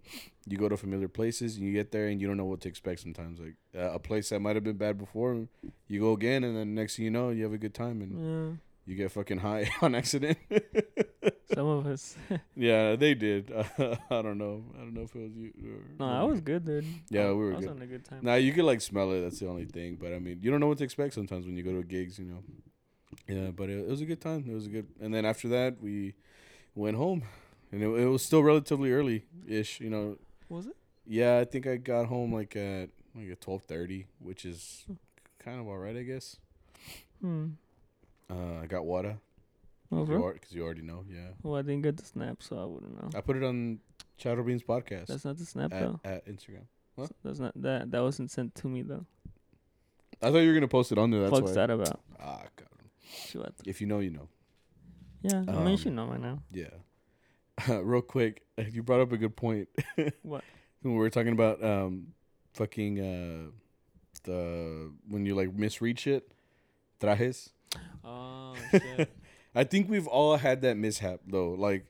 [0.46, 2.68] you go to familiar places and you get there and you don't know what to
[2.68, 3.00] expect.
[3.00, 5.46] Sometimes, like uh, a place that might have been bad before,
[5.88, 8.12] you go again, and then next thing you know, you have a good time and
[8.50, 8.56] Yeah.
[8.88, 10.38] You get fucking high on accident.
[11.54, 12.16] Some of us.
[12.56, 13.52] yeah, they did.
[13.52, 14.64] I don't know.
[14.74, 15.52] I don't know if it was you.
[15.62, 16.86] Or, no, I was good, dude.
[17.10, 17.68] Yeah, we were I was good.
[17.68, 18.20] having a good time.
[18.22, 19.20] Nah, you could like smell it.
[19.20, 19.98] That's the only thing.
[20.00, 22.18] But I mean, you don't know what to expect sometimes when you go to gigs.
[22.18, 22.42] You know.
[23.28, 24.46] Yeah, but it, it was a good time.
[24.48, 24.86] It was a good.
[25.00, 26.14] And then after that, we
[26.74, 27.24] went home,
[27.72, 29.80] and it, it was still relatively early ish.
[29.80, 30.16] You know.
[30.48, 30.76] Was it?
[31.06, 34.86] Yeah, I think I got home like at like at twelve thirty, which is
[35.38, 36.36] kind of alright, I guess.
[37.20, 37.48] Hmm.
[38.30, 39.18] Uh, I got water
[39.90, 41.04] Oh, because you, al- 'cause you already know.
[41.10, 43.10] Yeah, Well, I didn't get the snap, so I wouldn't know.
[43.18, 43.78] I put it on
[44.20, 46.00] Charro Beans podcast That's not the snap at, though.
[46.04, 46.64] at Instagram.
[46.94, 47.10] what?
[47.24, 47.90] That's not that.
[47.90, 49.06] That wasn't sent to me though.
[50.20, 51.20] I thought you were gonna post it on there.
[51.22, 51.52] That's Fuck's why.
[51.54, 52.00] that about?
[52.20, 53.52] Ah, God.
[53.64, 54.28] If you know, you know.
[55.22, 56.42] Yeah, I mean, Um, you should know by now.
[56.52, 56.68] Yeah.
[57.82, 59.68] Real quick, you brought up a good point.
[60.22, 60.44] What?
[60.82, 62.08] When we were talking about um,
[62.54, 63.50] fucking uh,
[64.24, 66.30] the when you like misread shit,
[67.00, 67.50] trajes.
[68.04, 69.10] Oh shit!
[69.54, 71.50] I think we've all had that mishap though.
[71.50, 71.86] Like,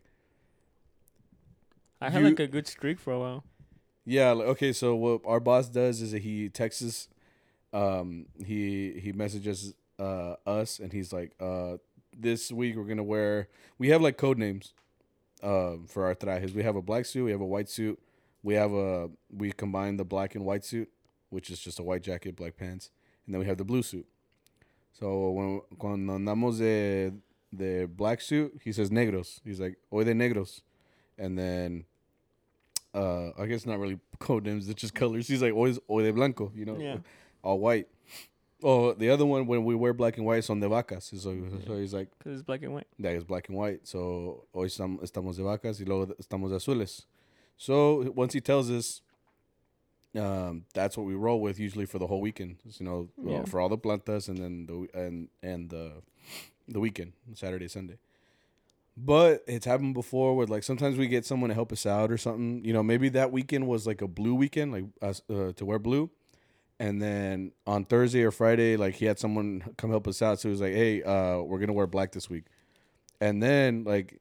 [2.00, 3.44] I had You- like a good streak for a while.
[4.04, 4.72] yeah, like, okay.
[4.72, 7.08] So what our boss does is that he texts us,
[7.72, 11.76] um, he he messages uh us, and he's like, uh,
[12.16, 13.48] this week we're gonna wear.
[13.78, 14.72] We have like code names,
[15.42, 16.54] um, for our trajes.
[16.54, 17.98] We have a black suit, we have a white suit,
[18.42, 20.88] we have a we combine the black and white suit,
[21.30, 22.90] which is just a white jacket, black pants,
[23.26, 24.06] and then we have the blue suit.
[24.98, 27.12] So when cuando andamos de
[27.54, 29.40] de black suit, he says negros.
[29.44, 30.62] He's like hoy de negros,
[31.18, 31.84] and then
[32.94, 35.28] uh I guess not really code names, it's just colors.
[35.28, 36.98] He's like hoy hoy de blanco, you know, Yeah.
[37.42, 37.86] all white.
[38.60, 41.04] Oh, the other one when we wear black and white son de vacas.
[41.04, 42.88] So, so he's like Cause it's black and white.
[42.98, 43.86] Yeah, that is black and white.
[43.86, 47.04] So hoy estam- estamos de vacas y luego estamos de azules.
[47.56, 49.00] So once he tells us,
[50.16, 52.56] um, that's what we roll with usually for the whole weekend.
[52.64, 53.44] You know, Yeah.
[53.44, 56.02] for all the plantas and then the and and the
[56.66, 57.98] the weekend, Saturday, Sunday.
[58.96, 62.18] But it's happened before with like sometimes we get someone to help us out or
[62.18, 62.64] something.
[62.64, 65.78] You know, maybe that weekend was like a blue weekend, like us uh, to wear
[65.78, 66.10] blue.
[66.80, 70.40] And then on Thursday or Friday, like he had someone come help us out.
[70.40, 72.44] So he was like, "Hey, uh, we're gonna wear black this week."
[73.20, 74.20] And then like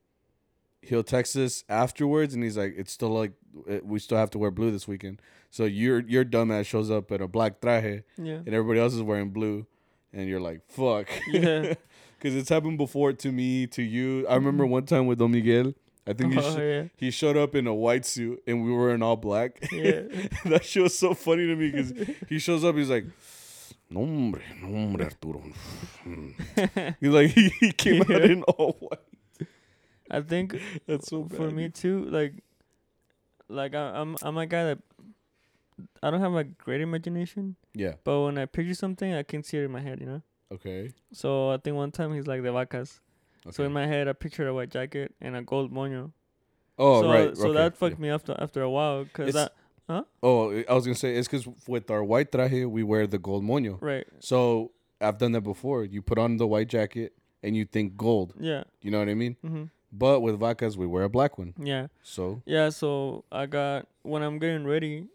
[0.82, 3.34] he'll text us afterwards, and he's like, "It's still like
[3.84, 7.21] we still have to wear blue this weekend." So your your dumbass shows up in
[7.21, 8.36] a black traje, Yeah.
[8.36, 9.65] and everybody else is wearing blue,
[10.13, 11.73] and you're like, "Fuck." Yeah.
[12.19, 14.25] Because it's happened before to me, to you.
[14.28, 14.71] I remember mm-hmm.
[14.71, 15.73] one time with Don Miguel.
[16.07, 16.84] I think he, Oh, sh- yeah.
[16.95, 19.59] he showed up in a white suit and we were in all black.
[19.71, 20.01] Yeah.
[20.45, 21.93] that shit was so funny to me because
[22.28, 22.75] he shows up.
[22.75, 23.05] He's like,
[23.91, 25.43] "No hombre, no Arturo."
[26.99, 28.99] he's like he, he came out in all white.
[30.12, 31.38] I think That's so bad.
[31.38, 32.34] for me too, like,
[33.49, 34.80] like I, I'm I'm a guy that
[36.01, 37.93] I don't have a great imagination, Yeah.
[38.03, 40.22] but when I picture something, I can see it in my head, you know.
[40.51, 40.91] Okay.
[41.14, 42.99] So I think one time he's like the vacas.
[43.45, 43.53] Okay.
[43.55, 46.12] So in my head, I pictured a white jacket and a gold moño.
[46.80, 47.38] oh so, right.
[47.38, 48.01] So okay, that fucked yeah.
[48.03, 49.53] me up after a while, cause It's- that
[50.22, 53.43] Oh, I was gonna say it's because with our white traje we wear the gold
[53.45, 53.78] moño.
[53.82, 55.86] right, So I've done that before.
[55.86, 58.34] You put on the white jacket and you think gold.
[58.38, 59.38] yeah, You know what I mean?
[59.41, 61.54] hmm But with vacas we wear a black one.
[61.58, 62.70] yeah, So yeah.
[62.70, 65.08] So I got when I'm getting ready,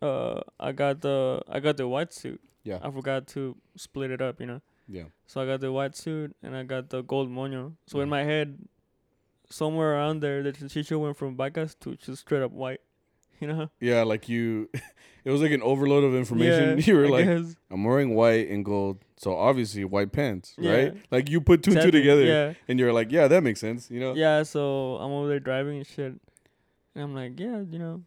[0.00, 2.40] uh, I got the I got the white suit.
[2.62, 4.60] yeah, I forgot to split it up, you know.
[4.88, 5.04] yeah.
[5.26, 7.74] So I got the white suit and I got the gold moño.
[7.86, 8.10] So in Mhm.
[8.10, 8.58] my head,
[9.48, 12.80] somewhere around there, the transition went from vacas to just straight up white.
[13.40, 13.70] You know?
[13.80, 14.68] Yeah, like you,
[15.24, 16.76] it was like an overload of information.
[16.78, 17.56] Yeah, you were I like, guess.
[17.70, 20.72] I'm wearing white and gold, so obviously white pants, Yeah.
[20.72, 20.96] right?
[21.10, 22.54] Like you put two and two together, Yeah.
[22.68, 24.14] and you're like, yeah, that makes sense, you know?
[24.14, 24.42] Yeah.
[24.44, 26.14] So I'm over there driving and shit,
[26.94, 28.02] and I'm like, yeah, you know,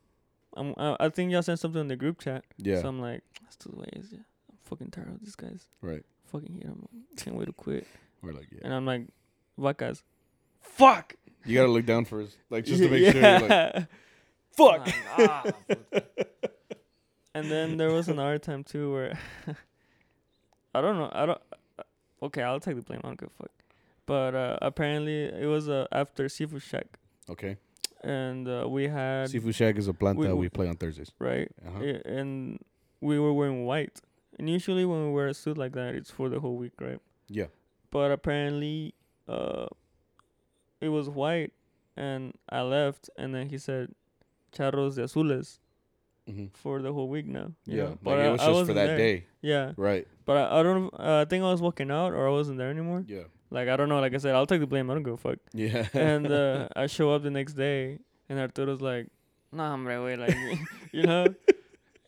[0.58, 0.74] I'm.
[0.78, 2.44] I, I think y'all sent something in the group chat.
[2.58, 3.90] Yeah, So I'm like, that's the way.
[3.94, 4.20] Yeah.
[4.50, 5.68] I'm fucking tired of these guys.
[5.82, 6.04] right.
[6.32, 6.88] Fucking hate 'em.
[7.16, 7.86] Can't wait to quit.
[8.24, 8.62] We're like, yeah.
[8.64, 9.04] And I'm like,
[9.56, 10.02] what guys?
[10.62, 11.14] Fuck.
[11.46, 13.22] You gotta look down first, like just to make sure.
[13.22, 13.86] like,
[14.58, 14.88] Fuck.
[15.18, 15.52] Nah, nah,
[17.36, 19.18] And then there was another time too where
[20.74, 21.10] I don't know.
[21.14, 21.42] I don't.
[21.80, 21.84] uh,
[22.24, 23.02] Okay, I'll take the blame.
[23.04, 23.52] I don't give a fuck.
[24.06, 26.88] But uh, apparently it was uh, after Seafood Shack,
[27.30, 27.58] okay.
[28.02, 30.76] and uh, we had Seafood Shack is a plant we- that we we- play on
[30.76, 31.12] Thursdays.
[31.20, 31.80] right, Uh-huh.
[31.80, 32.60] I- and
[33.02, 34.00] we were wearing white.
[34.40, 37.00] And usually when we wear a suit like that, it's for the whole week, right?
[37.30, 37.48] Yeah.
[37.92, 38.94] But apparently,
[39.28, 39.68] uh,
[40.82, 41.54] it was white,
[41.96, 43.94] and I left, and then he said,
[44.52, 45.60] "Charros de azules,"
[46.28, 47.52] hmm for the whole week now.
[47.66, 47.90] Yeah, know?
[47.90, 48.98] like but it was I just for wasn't that there.
[48.98, 50.08] day, Yeah, right?
[50.26, 50.94] but I, I don't.
[50.94, 53.04] Uh, I think I was walking out, or I wasn't there anymore.
[53.08, 54.00] Yeah, Like I don't know.
[54.00, 54.90] Like I said, I'll take the blame.
[54.90, 55.40] I don't give a fuck.
[55.54, 55.88] yeah.
[55.94, 58.00] and uh, I show up the next day,
[58.30, 59.08] and Arturo's like,
[59.52, 60.36] "Nah, hombre, wait, like,
[60.92, 61.28] you know."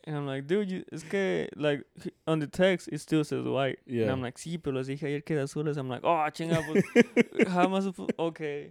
[0.08, 1.82] And I'm like, dude, you, it's que like
[2.28, 3.80] on the text it still says white.
[3.88, 4.12] And Yeah.
[4.12, 5.76] I'm like, sí, pero les dije ayer que era azules.
[5.76, 8.12] I'm like, oh, chinga, pues, how am I supposed?
[8.16, 8.70] Okay.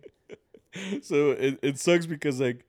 [1.02, 2.64] so it, it sucks because like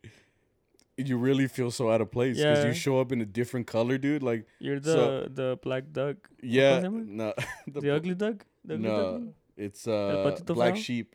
[0.97, 2.69] you really feel so out of place because Yeah.
[2.69, 4.23] you show up in a different color, dude.
[4.23, 7.35] Like You're the So- the black duck, yeah, no,
[7.67, 9.23] the, the, ugly duck, the ugly no, duck,
[9.57, 11.15] it's uh black sheep.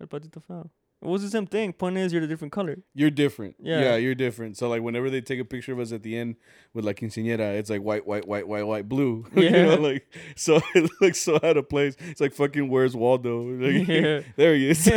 [0.00, 0.70] el patito feo.
[1.02, 1.74] It was the same thing.
[1.74, 2.78] Point is, you're the different color.
[2.94, 3.56] You're different.
[3.60, 3.80] Yeah.
[3.80, 3.96] Yeah.
[3.96, 4.56] you're different.
[4.56, 6.36] So like whenever they take a picture of us at the end
[6.72, 9.26] with like quinceañera, it's like white, white, white, white, white, blue.
[9.36, 9.74] you know, Yeah.
[9.76, 11.96] like so it looks so out of place.
[12.10, 13.42] It's like fucking where's Waldo?
[13.42, 14.20] Like, Yeah.
[14.36, 14.88] there he is.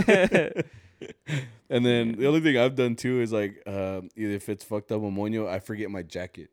[1.70, 4.92] And then the other thing I've done too is like um, either if it's fucked
[4.92, 6.50] up moño, I forget my jacket.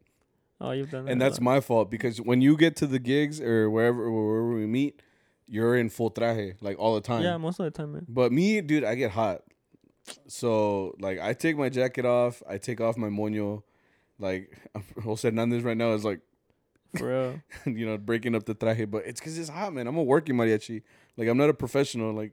[0.61, 1.12] Oh, you've done that.
[1.12, 4.67] And that's my fault because when you get to the gigs or wherever wherever we
[4.67, 5.03] meet,
[5.47, 7.23] you're in full traje like all the time.
[7.23, 8.07] Yeah, most of the time, man.
[8.09, 9.43] But me, dude, I get hot.
[10.29, 13.62] So like I take my jacket off, I take off my moño.
[14.19, 14.57] Like
[15.03, 16.21] Jose Hernandez right now is like,
[16.97, 17.43] For real.
[17.75, 19.87] you know, breaking up the traje, but it's cause it's hot, man.
[19.87, 20.83] I'm a working mariachi.
[21.17, 22.12] Like I'm not a professional.
[22.12, 22.33] Like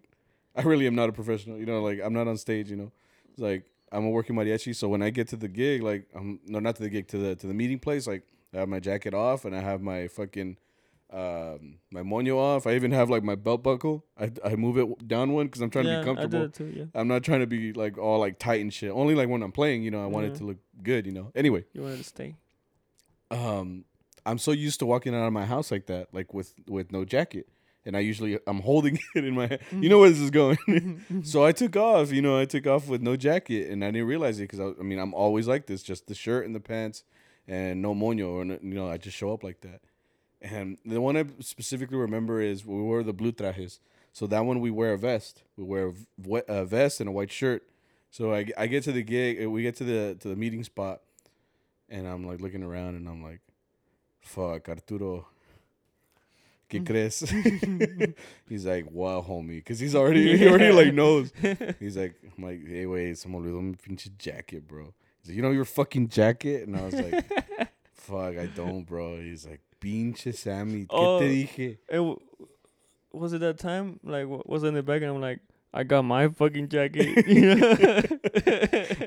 [0.55, 1.57] I really am not a professional.
[1.57, 2.69] You know, like I'm not on stage.
[2.69, 2.91] You know,
[3.31, 4.75] it's like I'm a working mariachi.
[4.75, 7.17] So when I get to the gig, like I'm no, not to the gig to
[7.17, 8.07] the to the meeting place.
[8.07, 8.23] Like
[8.53, 10.57] I have my jacket off and I have my fucking
[11.11, 12.65] um my moño off.
[12.65, 14.05] I even have like my belt buckle.
[14.19, 16.39] I I move it down one because I'm trying yeah, to be comfortable.
[16.39, 16.73] I did too.
[16.75, 16.85] Yeah.
[16.93, 18.91] I'm not trying to be like all like tight and shit.
[18.91, 21.31] Only like when I'm playing, you know, I want it to look good, you know.
[21.35, 22.35] Anyway, You wanted to stay.
[23.31, 23.85] um
[24.25, 27.05] I'm so used to walking out of my house like that, like with with no
[27.05, 27.47] jacket.
[27.85, 29.61] And I usually I'm holding it in my hand.
[29.71, 30.01] You know mm-hmm.
[30.01, 30.57] where this is going.
[30.67, 31.21] Mm-hmm, mm-hmm.
[31.23, 34.07] so I took off, you know, I took off with no jacket and I didn't
[34.07, 36.59] realize it cuz I, I mean, I'm always like this, just the shirt and the
[36.59, 37.03] pants
[37.47, 39.81] and no moño or no- uh, you know, I just show up like that.
[40.41, 43.79] And the one I specifically remember is we wore the blue trajes.
[44.11, 45.43] So that one we wear a vest.
[45.57, 45.93] We wear
[46.47, 47.63] a vest and a white shirt.
[48.11, 50.63] So I, I get to the gig, uh, we get to the to the meeting
[50.63, 51.01] spot,
[51.89, 53.39] and I'm like looking around and I'm like,
[54.21, 55.25] "Fuck, Arturo,
[56.79, 57.21] ¿qué crees?"
[58.49, 61.31] he's like, "Wow, homie," because he's already he already like knows.
[61.79, 65.35] He's like, "I'm like, hey, wait, se me olvidó mi pinche jacket, bro." He's like,
[65.37, 67.25] "You know your fucking jacket?" And I was like,
[67.93, 71.19] "Fuck, I don't, bro." He's like, "Pinche Sammy, ¿qué Oh.
[71.19, 72.19] te dije?" It w-
[73.11, 73.99] was it that time?
[74.03, 75.01] Like, wa- was in the back?
[75.01, 75.39] And I'm like,
[75.75, 77.25] I got my fucking jacket.
[77.27, 77.75] You know?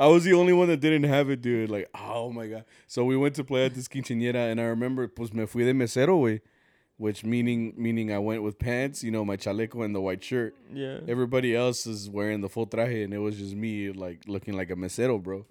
[0.01, 1.71] I was the only one that didn't have it, dude.
[1.71, 2.65] Like, oh my god.
[2.87, 5.73] So we went to play at this quinceañera, and I remember, pues me fui de
[5.75, 6.41] mesero, way,
[6.99, 10.55] which meaning meaning I went with pants, you know, my chaleco and the white shirt.
[10.73, 10.99] yeah.
[11.07, 14.71] Everybody else is wearing the full traje, and it was just me, like looking like
[14.71, 15.45] a mesero, bro.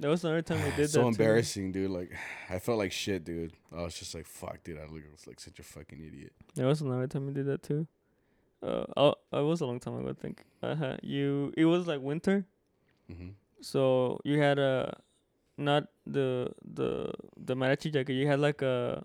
[0.00, 1.04] That was another time we did so that.
[1.04, 1.90] So embarrassing, dude.
[1.90, 2.10] Like,
[2.50, 3.52] I felt like shit, dude.
[3.76, 4.78] I was just like, fuck, dude.
[4.78, 6.32] I look like such a fucking idiot.
[6.56, 7.86] There was another time we did that too.
[8.62, 10.42] Uh, I, I was a long time ago, I think.
[10.62, 10.96] Uh-huh.
[11.02, 12.44] You, it was like winter,
[13.12, 13.28] Mm-hmm.
[13.60, 14.96] so you had a,
[15.58, 18.14] not the the the mariachi jacket.
[18.14, 19.04] You had like a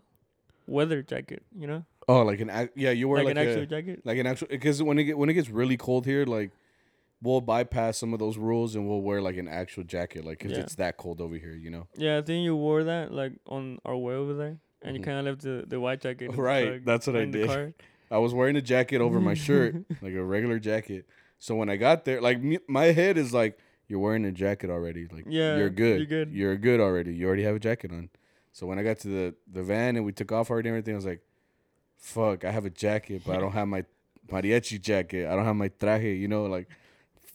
[0.70, 3.52] weather jacket, you know, Oh, like an ac- yeah, you wear like, like, an a,
[3.52, 4.02] actual jacket.
[4.04, 6.52] like an actual because when it get when it gets really cold here, like
[7.22, 10.52] we'll bypass some of those rules and we'll wear like an actual jacket, like 'cause
[10.52, 10.60] Yeah.
[10.60, 11.88] it's that cold over here, you know.
[11.96, 15.06] Yeah, I think you wore that like on our way over there, and you Mhm.
[15.06, 16.36] kind of left the the white jacket.
[16.36, 17.50] Right, that's what I did.
[18.12, 21.06] I was wearing a jacket over my shirt, like a regular jacket.
[21.38, 24.70] So when I got there, like me, my head is like, "You're wearing a jacket
[24.72, 25.06] already.
[25.08, 25.98] Like, Yeah, you're good.
[26.00, 26.32] you're good.
[26.34, 27.14] You're good already.
[27.14, 28.10] You already have a jacket on."
[28.52, 30.96] So when I got to the the van and we took off already and everything,
[30.96, 31.22] I was like,
[31.98, 33.84] "Fuck, I have a jacket, but I don't have my
[34.32, 35.28] mariachi jacket.
[35.28, 36.20] I don't have my traje.
[36.20, 36.68] You know, like,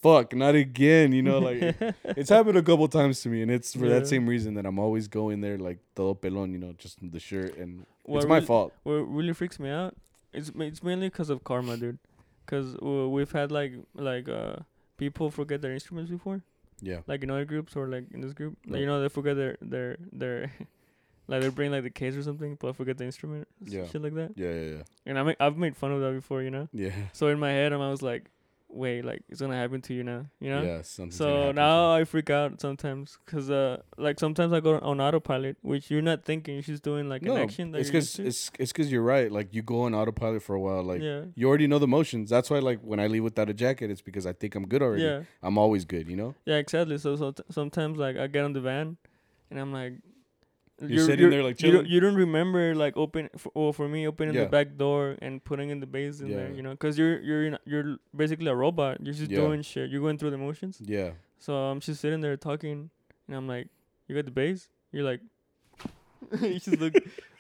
[0.03, 1.13] fuck, not again.
[1.13, 1.61] You know, like."
[2.17, 3.99] It's happened a couple times to me, and it's for Yeah.
[4.01, 7.21] that same reason that I'm always going there like todo pelon, you know, just the
[7.21, 8.73] shirt, and What it's my really- fault.
[8.83, 9.95] What really freaks me out,
[10.33, 11.99] it's it's mainly because of karma, dude.
[12.47, 14.57] Cause uh, we've had like like uh
[14.99, 16.43] people forget their instruments before,
[16.83, 18.59] Yeah, like in other groups or like in this group.
[18.67, 20.53] Like, you know, they forget their their their
[21.27, 23.87] like they bring like the case or something, but I forget the instrument, Yeah.
[23.87, 24.33] shit like that.
[24.37, 24.83] yeah, yeah, yeah.
[25.07, 26.69] And I make, I've made fun of that before, you know.
[26.73, 26.91] Yeah.
[27.13, 28.31] So in my head, I'm, I was like,
[28.69, 30.63] wait, like it's gonna happen to you now, you know.
[30.63, 34.79] Yeah, something's gonna So now I freak out sometimes, cause uh, like sometimes I go
[34.81, 37.71] on autopilot, which you're not thinking, you're doing like no, an action.
[37.71, 39.31] That it's because it's it's because you're right.
[39.31, 40.83] Like you go on autopilot for a while.
[40.83, 42.31] Like yeah, you already know the motions.
[42.31, 44.83] That's why like when I leave without a jacket, it's because I think I'm good
[44.83, 45.05] already.
[45.05, 46.09] yeah, I'm always good.
[46.09, 46.35] You know.
[46.45, 46.99] yeah, exactly.
[46.99, 48.97] So so t- sometimes like I get on the van,
[49.51, 49.95] and I'm like.
[50.83, 51.93] You're sitting there, like, you don't, chilling?
[51.93, 54.45] you don't remember like open f- well for me opening Yeah.
[54.45, 57.57] the back door and putting in the bass in there you know because you're you're
[57.65, 59.39] you're basically a robot you're just Yeah.
[59.39, 61.13] doing shit you're going through the motions Yeah.
[61.39, 62.91] So I'm just sitting there talking,
[63.29, 63.69] and I'm like,
[64.09, 65.21] "You got the bass?" You're like,
[66.41, 66.95] you just look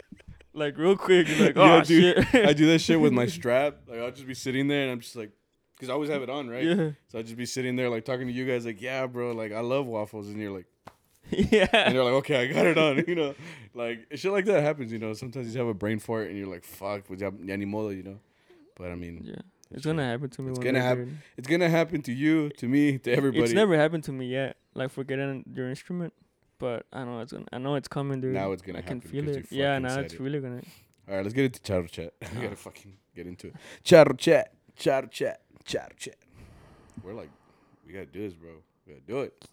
[0.53, 1.27] like real quick.
[1.29, 2.29] You're like, Yeah, oh dude.
[2.29, 2.47] shit.
[2.47, 3.79] I do that shit with my strap.
[3.89, 5.31] Like I'll just be sitting there and I'm just like,
[5.75, 6.65] because I always have it on, right?
[6.65, 6.91] Yeah.
[7.09, 9.53] So I'll just be sitting there like talking to you guys, like, yeah, bro, like
[9.53, 10.67] I love waffles, and you're like,
[11.51, 11.67] yeah.
[11.73, 13.35] and you're like, okay, I got it on, you know,
[13.75, 15.13] like shit like that happens, you know.
[15.15, 18.19] Sometimes you have a brain fart and you're like, fuck, ya ni you know.
[18.77, 19.37] But I mean, Yeah.
[19.71, 20.51] It's gonna happen to me.
[20.51, 21.19] It's gonna day, hap- dude.
[21.37, 23.43] it's gonna happen to you, to me, to everybody.
[23.45, 24.57] It's never happened to me yet.
[24.75, 26.13] Like forgetting your instrument,
[26.59, 27.47] but I know it's gonna.
[27.53, 28.35] I know it's coming, dude.
[28.35, 29.47] Now it's gonna I can feel it.
[29.51, 30.21] Yeah, now it's it.
[30.21, 30.61] really gonna.
[31.09, 32.13] All right, let's get into Charro Chat.
[32.21, 32.43] we Ah.
[32.43, 33.55] gotta fucking get into it.
[33.85, 36.17] Charro Chat, Charro Chat, Charro Chat.
[37.03, 37.31] We're like,
[37.87, 38.51] we gotta do this, bro.
[38.87, 39.45] We gotta do it.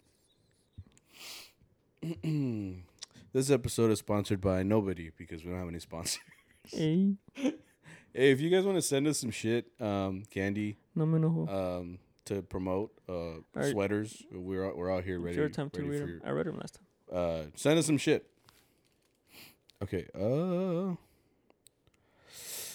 [3.32, 6.20] this episode is sponsored by nobody because we don't have any sponsors.
[6.68, 7.14] Hey,
[8.14, 11.48] Hey, if you guys want to send us some shit, um, candy, no me enojo.
[11.80, 13.12] um, to promote, uh,
[13.56, 13.72] Alright.
[13.72, 15.36] sweaters, we're out, we're out here It's ready.
[15.38, 16.08] your time to read for 'em.
[16.08, 16.84] your- I read them last time.
[17.18, 18.26] uh, send us some shit.
[19.82, 20.06] Okay.
[20.14, 20.94] Uh,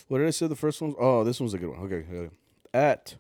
[0.08, 0.48] what did I say?
[0.48, 0.96] The first one.
[1.00, 1.80] Oh, this one's a good one.
[1.80, 2.06] Okay.
[2.12, 2.36] okay.
[2.74, 3.16] At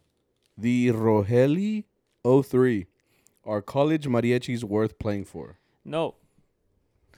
[0.57, 1.83] the Rogelio
[2.25, 2.87] 03,
[3.45, 5.57] are college mariachis worth playing for?
[5.87, 6.15] No.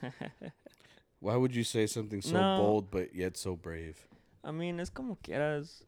[1.20, 2.56] Why would you say something so No.
[2.56, 4.06] bold but yet so brave?
[4.42, 5.82] I mean, it's como quieras.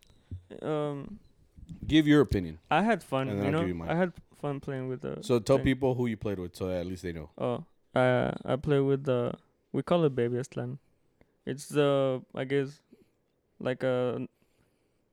[0.60, 1.18] Um,
[1.86, 2.58] Give your opinion.
[2.70, 3.28] I had fun.
[3.28, 3.88] And then you I'll know, give you mine.
[3.88, 5.18] I had fun playing with the.
[5.22, 5.64] So tell thing.
[5.64, 7.30] people who you played with, so at least they know.
[7.38, 7.64] Oh,
[7.94, 9.32] I I play with the.
[9.72, 10.78] We call it Baby Aztlan.
[11.46, 12.80] It's the I guess,
[13.58, 14.26] like a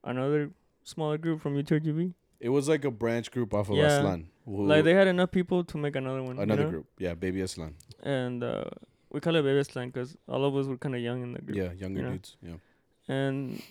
[0.04, 0.52] another
[0.84, 2.14] smaller group from UTRGV.
[2.40, 3.90] It was like a branch group off of Yeah.
[4.00, 4.26] Aztlan.
[4.46, 6.38] who- Like they had enough people to make another one.
[6.38, 6.70] you another know?
[6.70, 6.88] group.
[6.98, 7.74] Yeah, baby Aztlan.
[8.02, 8.66] And uh,
[9.12, 11.42] we call it Baby Aztlan because all of us were kind of young in the
[11.42, 11.58] group.
[11.58, 12.12] Yeah, younger you know?
[12.14, 12.38] dudes.
[12.42, 12.56] Yeah.
[13.08, 13.62] And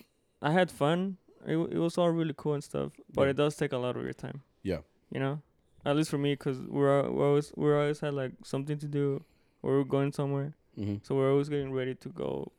[0.41, 1.17] I had fun.
[1.47, 3.29] It it was all really cool and stuff, but Yeah.
[3.29, 4.41] it does take a lot of your time.
[4.61, 4.81] Yeah.
[5.09, 5.41] You know,
[5.85, 9.23] at least for me, cause we're we're always we're always had like something to do,
[9.63, 10.53] or we're going somewhere.
[10.77, 10.97] Mm-hmm.
[11.03, 12.51] So we're always getting ready to go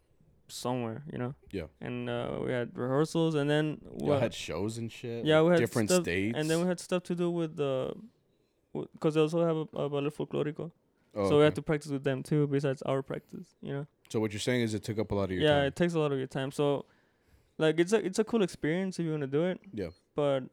[0.50, 1.34] somewhere, you know.
[1.50, 1.64] Yeah.
[1.80, 5.24] And uh, we had rehearsals, and then Y'all had shows and shit.
[5.24, 6.34] yeah, we had different stuff, states.
[6.36, 7.94] and then we had stuff to do with the,
[8.92, 10.70] because they also have a, a ballet folklorico,
[11.14, 13.86] Oh, so we had to practice with them too, besides our practice, you know.
[14.10, 15.58] So what you're saying is it took up a lot of your yeah, time.
[15.62, 16.52] Yeah, it takes a lot of your time.
[16.52, 16.84] So,
[17.58, 19.60] like, it's a it's a cool experience if you want to do it.
[19.72, 19.88] Yeah.
[20.14, 20.44] But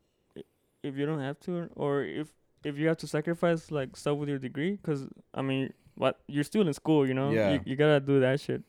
[0.83, 2.29] if you don't have to, or if
[2.63, 6.43] if you have to sacrifice like stuff with your degree, because I mean, what you're
[6.43, 7.29] still in school, you know.
[7.31, 7.53] Yeah.
[7.53, 8.63] You, you gotta do that shit.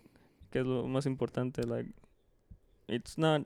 [0.50, 1.62] Que es lo más importante.
[1.66, 1.86] Like,
[2.88, 3.42] it's not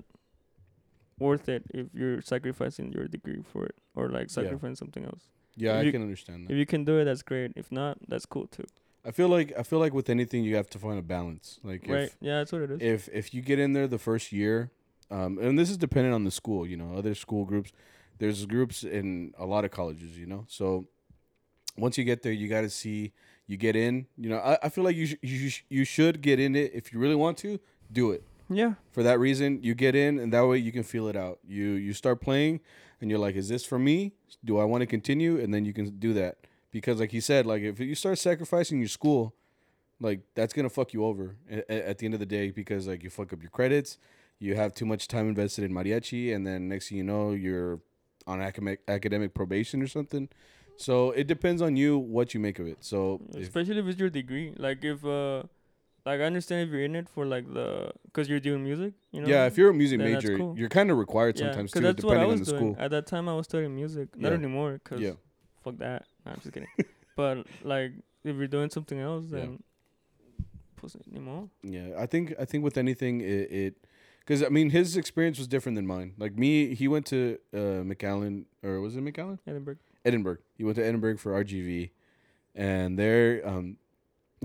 [1.18, 4.42] worth it if you're sacrificing your degree for it, or like Yeah.
[4.42, 5.28] sacrificing something else.
[5.56, 6.52] yeah, if I you- can understand that.
[6.52, 7.52] If you can do it, that's great.
[7.56, 8.64] If not, that's cool too.
[9.04, 11.58] I feel like I feel like with anything you have to find a balance.
[11.64, 12.04] Like right?
[12.04, 12.80] if Yeah, that's what it is.
[12.80, 14.70] if if you get in there the first year,
[15.10, 16.66] um, and this is dependent on the school.
[16.66, 17.72] You know, other school groups.
[18.18, 20.16] There's groups in a lot of colleges.
[20.16, 20.86] You know, so
[21.76, 23.12] once you get there, you got to see.
[23.46, 24.06] You get in.
[24.16, 26.72] You know, I, I feel like you sh- you sh- you should get in it
[26.74, 27.58] if you really want to.
[27.92, 28.22] Do it.
[28.48, 28.74] yeah.
[28.90, 31.72] for that reason you get in and that way you can feel it out you
[31.72, 32.60] you start playing
[33.00, 34.12] and you're like is this for me
[34.44, 36.36] do i want to continue and then you can do that
[36.70, 39.34] because like he said like if you start sacrificing your school
[40.00, 43.02] like that's gonna fuck you over at, at the end of the day because like
[43.02, 43.98] you fuck up your credits
[44.38, 47.78] you have too much time invested in mariachi and then next thing you know you're
[48.26, 50.28] on academic academic probation or something
[50.76, 52.78] so it depends on you what you make of it.
[52.80, 54.54] So especially if it's your degree.
[54.56, 55.44] Like if uh
[56.04, 59.20] like i understand if you're in it for like the because you're doing music you
[59.20, 59.28] know?
[59.28, 60.52] Yeah if you're a music major cool.
[60.58, 62.58] you're kind of required Yeah, too that's what i depending on the doing.
[62.74, 62.76] school.
[62.76, 64.08] At that time i was studying music.
[64.16, 64.34] Not Yeah.
[64.38, 65.12] anymore because yeah.
[65.62, 66.04] fuck that.
[66.26, 66.68] No, i'm just kidding.
[67.16, 67.92] But like
[68.24, 69.62] if you're doing something else then
[71.20, 71.50] modo.
[71.62, 73.74] Yeah, I think I think with anything it, it
[74.20, 76.14] because I mean his experience was different than mine.
[76.18, 79.38] Like me, he went to uh, McAllen or was it McAllen?
[79.46, 80.38] edinburg Edinburg.
[80.56, 81.90] He went to Edinburg for RGV,
[82.54, 83.76] and there um,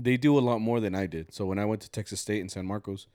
[0.00, 1.32] they do a lot more than I did.
[1.34, 3.06] So when I went to Texas State in San Marcos,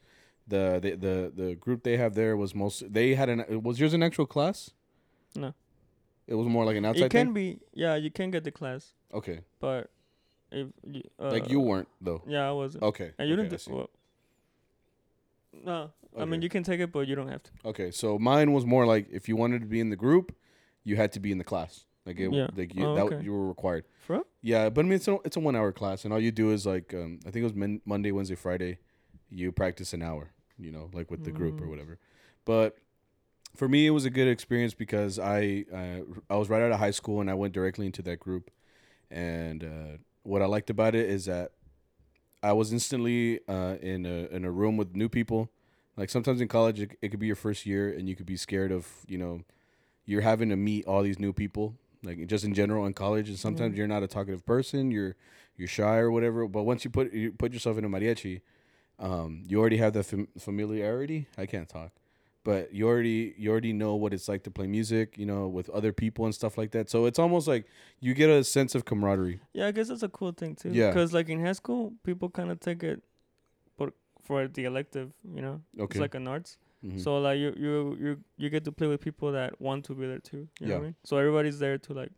[0.48, 3.94] the the the, the group they have there was most they had an was yours
[3.94, 4.72] an actual class?
[5.36, 5.54] No.
[6.28, 7.34] It was more like an outside it can thing.
[7.34, 9.90] be yeah you can get the class Okay, but
[10.52, 12.22] if you, uh, like you weren't though.
[12.26, 13.72] yeah i wasn't Okay, and you okay, didn't I do, see.
[13.74, 13.90] well,
[15.66, 18.54] no i mean you can take it but you don't have to Okay, so mine
[18.54, 20.34] was more like if you wanted to be in the group,
[20.86, 21.86] you had to be in the class.
[22.06, 22.48] Like it, Yeah.
[22.56, 23.24] like you, Oh, that okay.
[23.24, 23.86] you were required.
[24.06, 24.28] for real?
[24.42, 26.52] Yeah, but I mean it's a it's a one hour class, and all you do
[26.52, 28.78] is like um, I think it was mon- Monday, Wednesday, Friday,
[29.30, 30.32] you practice an hour.
[30.60, 31.70] You know, like with the group or Mm.
[31.70, 31.98] whatever.
[32.46, 32.78] But
[33.56, 36.80] for me, it was a good experience because I uh, I was right out of
[36.80, 38.52] high school and I went directly into that group,
[39.10, 41.52] and uh, what I liked about it is that
[42.42, 45.50] I was instantly uh, in a in a room with new people.
[45.96, 48.36] Like sometimes in college, it, it could be your first year, and you could be
[48.38, 49.42] scared of you know,
[50.06, 51.76] you're having to meet all these new people.
[52.04, 53.30] Like just in general in college.
[53.30, 53.80] And sometimes Yeah.
[53.80, 54.92] you're not a talkative person.
[54.92, 55.16] You're
[55.56, 56.48] you're shy or whatever.
[56.48, 58.42] But once you put you put yourself in a mariachi,
[59.00, 61.28] um, you already have the fam- familiarity.
[61.38, 61.92] I can't talk,
[62.44, 65.18] but you already you already know what it's like to play music.
[65.18, 66.90] You know, with other people and stuff like that.
[66.90, 67.66] So it's almost like
[68.00, 69.40] you get a sense of camaraderie.
[69.54, 70.70] Yeah, I guess that's a cool thing too.
[70.72, 70.90] Yeah.
[70.90, 73.02] Because like in high school, people kind of take it,
[73.78, 75.94] for for the elective, you know, Okay.
[75.98, 76.58] it's like an arts.
[76.84, 77.00] Mhm.
[77.00, 80.06] So like you you you you get to play with people that want to be
[80.06, 80.48] there too.
[80.60, 80.78] You know what Yeah.
[80.78, 80.96] I mean?
[81.06, 82.12] So everybody's there to like,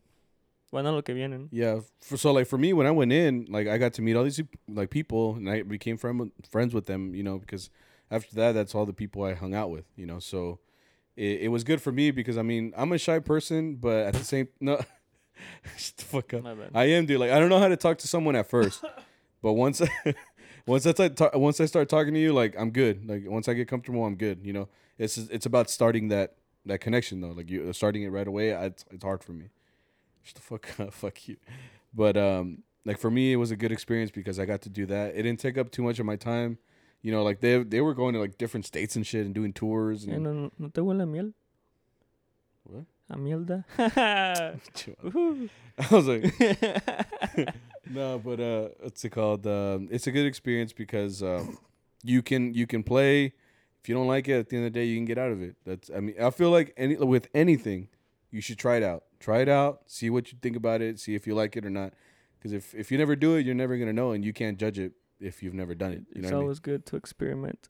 [0.72, 1.47] bueno lo que vienen.
[1.51, 4.16] Yeah, for, so like for me, when I went in, like I got to meet
[4.16, 7.13] all these like people, and I became friend friends with them.
[7.13, 7.70] You know, because
[8.09, 9.86] after that, that's all the people I hung out with.
[9.95, 10.59] You know, so
[11.16, 14.13] it, it was good for me because I mean I'm a shy person, but at
[14.16, 14.78] the same no,
[15.78, 16.43] shut the fuck up.
[16.74, 17.20] I am, dude.
[17.20, 18.84] Like I don't know how to talk to someone at first,
[19.43, 19.82] but once
[20.68, 23.07] once I start ta- once I start talking to you, like I'm good.
[23.07, 24.39] Like once I get comfortable, I'm good.
[24.43, 26.36] You know, it's it's about starting that
[26.66, 27.30] that connection though.
[27.32, 29.49] Like you starting it right away, I, it's it's hard for me.
[30.24, 31.38] Shut the fuck up, fuck you.
[31.93, 34.86] But um, like for me, it was a good experience because I got to do
[34.88, 35.16] that.
[35.16, 36.57] It didn't take up too much of my time.
[37.01, 39.53] You know, like they they were going to like different states and shit and doing
[39.53, 40.07] tours.
[40.07, 41.32] Eh, And, no, no, no te huele a miel?
[42.63, 42.86] What?
[43.11, 43.63] A mierda.
[45.78, 47.53] I was like,
[47.90, 49.46] no, but uh, what's it called?
[49.48, 51.58] Um, it's a good experience because um,
[52.04, 53.34] you can you can play.
[53.82, 55.32] If you don't like it, at the end of the day, you can get out
[55.32, 55.56] of it.
[55.66, 57.90] That's I mean, I feel like any with anything,
[58.32, 59.04] you should try it out.
[59.20, 59.82] Try it out.
[59.86, 61.00] See what you think about it.
[61.00, 61.94] See if you like it or not.
[62.38, 64.80] Because if if you never do it, you're never gonna know, and you can't judge
[64.80, 66.04] it if you've never done it.
[66.14, 66.44] You know it's what I mean?
[66.44, 67.70] always good to experiment.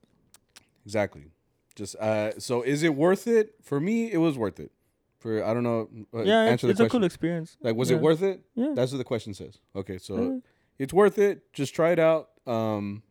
[0.85, 1.31] Exactly.
[1.75, 3.55] Just uh, so is it worth it?
[3.61, 4.71] For me, it was worth it.
[5.25, 5.89] For I don't know.
[6.13, 7.57] Uh, yeah, it's, the it's a cool experience.
[7.59, 7.97] Like, was yeah.
[7.97, 8.41] it worth it?
[8.53, 8.73] Yeah.
[8.75, 9.57] That's what the question says.
[9.75, 10.37] Okay, so yeah.
[10.77, 11.51] it's worth it.
[11.51, 12.29] Just try it out.
[12.45, 13.01] Um,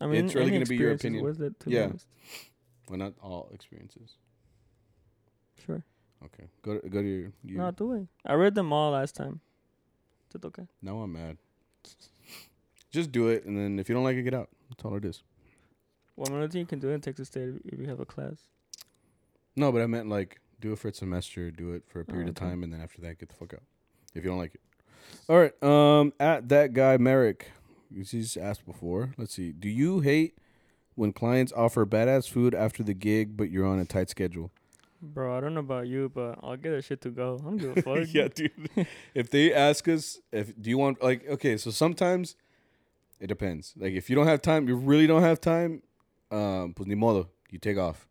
[0.00, 1.22] I mean, it's really gonna be your opinion.
[1.22, 1.92] Worth it, to Yeah.
[2.88, 4.14] Well, not all experiences.
[5.66, 5.84] Sure.
[6.24, 7.32] Okay, go to, go to your.
[7.44, 8.06] your No, do it.
[8.24, 9.42] I read them all last time.
[10.30, 10.66] Is it okay?
[10.80, 11.36] now I'm mad.
[12.90, 14.48] Just do it, and then if you don't like it, get out.
[14.70, 15.22] That's all it is.
[16.16, 18.48] Well, another thing you can do in Texas State if you have a class.
[19.54, 22.28] No, but I meant like do it for a semester, do it for a period
[22.28, 22.48] of okay.
[22.48, 23.62] time, and then after that, get the fuck out.
[24.14, 24.60] If you don't like it.
[25.28, 25.62] All right.
[25.62, 27.50] Um, at that guy Merrick,
[27.94, 29.12] he's asked before.
[29.18, 29.52] Let's see.
[29.52, 30.38] Do you hate
[30.94, 34.50] when clients offer badass food after the gig, but you're on a tight schedule?
[35.00, 37.40] Bro, I don't know about you, but I'll get that shit to go.
[37.40, 38.14] I don't give a fuck.
[38.14, 38.86] yeah, dude.
[39.14, 42.36] if they ask us if do you want like okay, so sometimes
[43.18, 43.74] it depends.
[43.76, 45.82] Like if you don't have time, you really don't have time,
[46.30, 48.06] um, pues ni modo, you take off.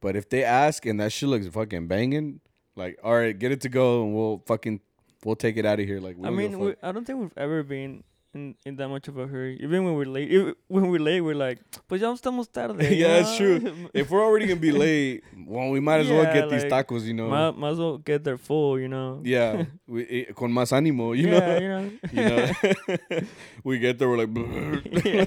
[0.00, 2.40] But if they ask and that shit looks fucking banging,
[2.76, 4.80] like all right, get it to go and we'll fucking
[5.24, 6.00] we'll take it out of here.
[6.00, 6.74] Like we I don't give a mean, we.
[6.82, 9.58] I don't think we've ever been in, in that much of a hurry.
[9.60, 12.80] Even when we're late, if, when we're late, we're like, pues ya estamos tarde.
[12.96, 13.88] Yeah, that's true.
[13.94, 17.02] if we're already gonna be late, well, we might as well Yeah, get these tacos,
[17.04, 17.28] you know.
[17.28, 19.20] might, might as well get their full, you know.
[19.24, 21.58] yeah, we, eh, con más ánimo, you yeah, know.
[21.58, 21.90] you know.
[22.12, 23.20] you know,
[23.64, 25.24] we get there, we're like, Yeah.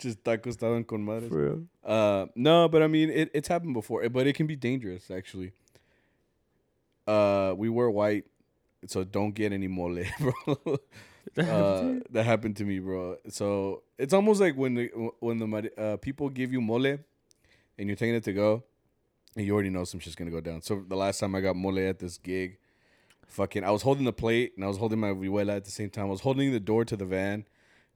[0.00, 1.28] Just tacos estaban con madres.
[1.28, 1.62] For real.
[1.84, 5.52] Uh, no, but I mean, it, it's happened before, but it can be dangerous actually.
[7.06, 8.24] Uh, we were white,
[8.86, 10.78] so don't get any mole, bro.
[11.34, 13.16] That happened to uh, that happened to me, bro.
[13.28, 14.86] So it's almost like when the
[15.20, 17.00] when the uh, people give you mole, and
[17.78, 18.64] you're taking it to go,
[19.36, 20.62] and you already know some shit's gonna go down.
[20.62, 22.58] So the last time I got mole at this gig,
[23.30, 25.90] fucking, I was holding the plate and I was holding my vihuela at the same
[25.90, 26.06] time.
[26.06, 27.46] I was holding the door to the van.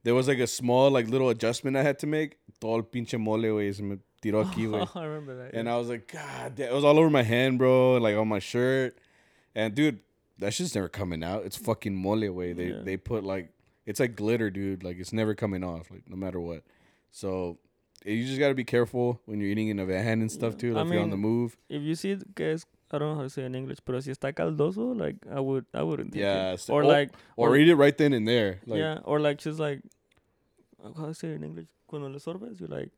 [0.04, 2.36] There was like a small like little adjustment I had to make.
[2.60, 4.86] Todo el pinche mole, güey, se me tiró aquí, güey.
[4.94, 5.54] I remember that.
[5.54, 5.74] And yeah.
[5.74, 6.68] I was like, God damn.
[6.70, 7.96] It was all over my hand, bro.
[7.96, 8.96] Like on my shirt.
[9.54, 9.98] And dude,
[10.38, 11.44] that shit's never coming out.
[11.44, 12.52] It's fucking mole way.
[12.52, 12.82] They Yeah.
[12.84, 13.50] they put like
[13.86, 14.84] it's like glitter, dude.
[14.84, 16.62] Like it's never coming off, like no matter what.
[17.10, 17.58] So
[18.04, 20.58] eh, you just gotta be careful when you're eating in a van and stuff Yeah.
[20.58, 20.70] too.
[20.72, 21.56] I Like if you're on the move.
[21.68, 24.10] if you see guys, I don't know how to say it in English, but si
[24.10, 26.14] está caldoso, like I would, I wouldn't.
[26.14, 26.56] Yeah.
[26.68, 28.60] Or oh, like, or, or- eat it right then and there.
[28.66, 29.80] Like yeah, or like just like,
[30.96, 31.66] how I say it in English?
[31.86, 32.90] Cuando le sorbes, you're like,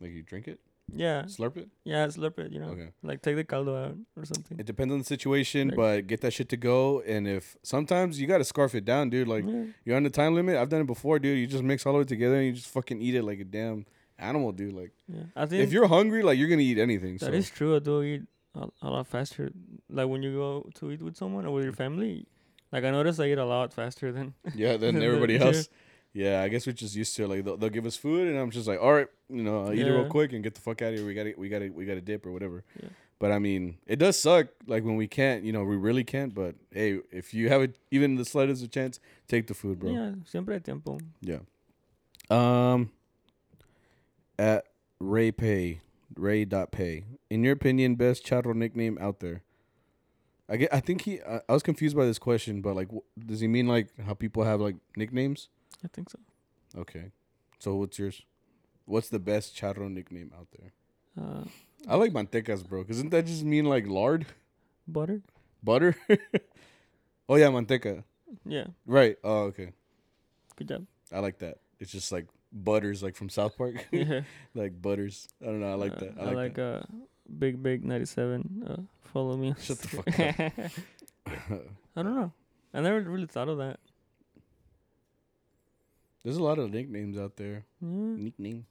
[0.00, 0.60] like you drink it,
[0.92, 1.68] yeah, slurp it.
[1.84, 2.90] yeah, slurp it, you know, Okay.
[3.02, 4.58] like take the caldo out or something.
[4.58, 5.76] It depends on the situation, Right.
[5.76, 7.00] but get that shit to go.
[7.00, 9.28] And if sometimes you gotta scarf it down, dude.
[9.28, 9.64] Like yeah.
[9.84, 10.56] you're on the time limit.
[10.56, 11.38] I've done it before, dude.
[11.38, 13.44] You just mix all of it together and you just fucking eat it like a
[13.44, 13.86] damn
[14.18, 14.74] animal, dude.
[14.74, 15.24] Like yeah.
[15.34, 17.14] I think if you're hungry, like you're gonna eat anything.
[17.14, 17.32] that so.
[17.32, 17.76] is true.
[17.76, 18.22] I do eat
[18.54, 19.50] a, a lot faster.
[19.88, 22.26] Like when you go to eat with someone or with your family,
[22.72, 24.34] like I notice I eat a lot faster than.
[24.54, 25.68] Yeah, than than everybody the- else.
[26.12, 27.28] Yeah, I guess we're just used to it.
[27.28, 29.72] Like they'll, they'll give us food, and I'm just like, all right, you know, I'll
[29.74, 31.04] eat it real quick and get the fuck out of here.
[31.06, 32.62] We got to we got to we got to dip or whatever.
[32.80, 32.90] Yeah.
[33.18, 34.46] But I mean, it does suck.
[34.68, 36.32] Like when we can't, you know, we really can't.
[36.32, 39.90] But hey, if you have it, even the slightest of chance, take the food, bro.
[39.90, 40.98] Yeah, siempre hay tiempo.
[41.20, 41.38] Yeah.
[42.30, 42.90] Um.
[44.38, 44.66] At
[45.00, 45.80] Ray Pay,
[46.16, 47.04] Ray dot Pay.
[47.30, 49.42] In your opinion, best charro nickname out there?
[50.48, 50.72] I get.
[50.74, 51.20] I think he.
[51.22, 54.14] I, I was confused by this question, but like, wh- does he mean like how
[54.14, 55.48] people have like nicknames?
[55.84, 56.18] I think so.
[56.76, 57.12] Okay.
[57.58, 58.22] So what's yours?
[58.84, 60.72] What's the best charro nickname out there?
[61.18, 61.44] Uh,
[61.88, 62.84] I like mantecas, bro.
[62.84, 64.26] Doesn't that just mean like lard,
[64.86, 65.22] butter.
[65.62, 65.96] butter?
[67.28, 68.04] oh yeah, manteca.
[68.44, 68.66] Yeah.
[68.86, 69.16] Right.
[69.24, 69.72] Oh okay.
[70.56, 70.86] Good job.
[71.12, 71.58] I like that.
[71.80, 73.86] It's just like butters, like from South Park.
[73.90, 74.22] yeah.
[74.54, 75.28] like butters.
[75.42, 75.70] I don't know.
[75.72, 76.14] I like Uh, that.
[76.18, 76.80] I I like, like, uh,
[77.38, 78.64] Big Big ninety seven.
[78.66, 78.82] Uh,
[79.12, 79.54] follow me.
[79.60, 80.70] Shut the Instagram.
[81.26, 81.62] that.
[81.96, 82.32] I don't know.
[82.72, 83.78] I never really thought of that.
[86.22, 87.64] There's a lot of nicknames out there.
[87.80, 88.64] Nickname.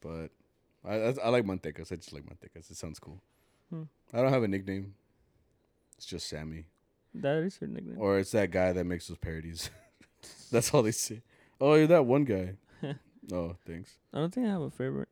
[0.00, 0.30] But
[0.84, 1.92] I I, I like mantecas.
[1.92, 2.70] I just like mantecas.
[2.70, 3.20] It sounds cool.
[3.70, 3.82] Hmm.
[4.12, 4.94] I don't have a nickname.
[5.96, 6.66] It's just Sammy.
[7.14, 7.96] That is your nickname.
[7.98, 9.70] Or it's that guy that makes those parodies.
[10.50, 11.22] That's all they say.
[11.60, 12.54] Oh, you're that one guy.
[13.32, 13.98] oh, thanks.
[14.12, 15.08] I don't think I have a favorite.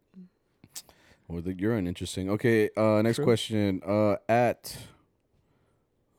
[1.28, 2.28] Well, the, you're uninteresting.
[2.30, 3.24] Okay, uh, next True.
[3.24, 3.80] question.
[3.86, 4.76] Uh, at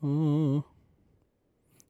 [0.03, 0.61] uh,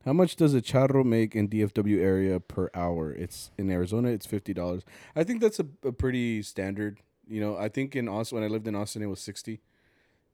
[0.03, 3.11] how much does a charro make in DFW area per hour?
[3.11, 4.09] It's in Arizona.
[4.09, 4.83] It's fifty dollars.
[5.15, 6.99] I think that's a, a pretty standard.
[7.27, 9.61] You know, I think in Austin when I lived in Austin, it was sixty,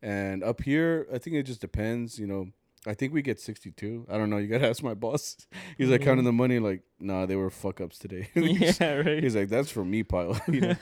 [0.02, 2.18] and up here, I think it just depends.
[2.18, 2.48] You know,
[2.88, 4.06] I think we get sixty two.
[4.10, 4.38] I don't know.
[4.38, 5.38] You gotta ask my boss.
[5.78, 6.60] He's like counting the money.
[6.60, 8.30] Like, nah, they were fuck ups today.
[8.36, 9.22] yeah, right.
[9.24, 10.40] He's like, that's for me, pile.
[10.48, 10.76] you know?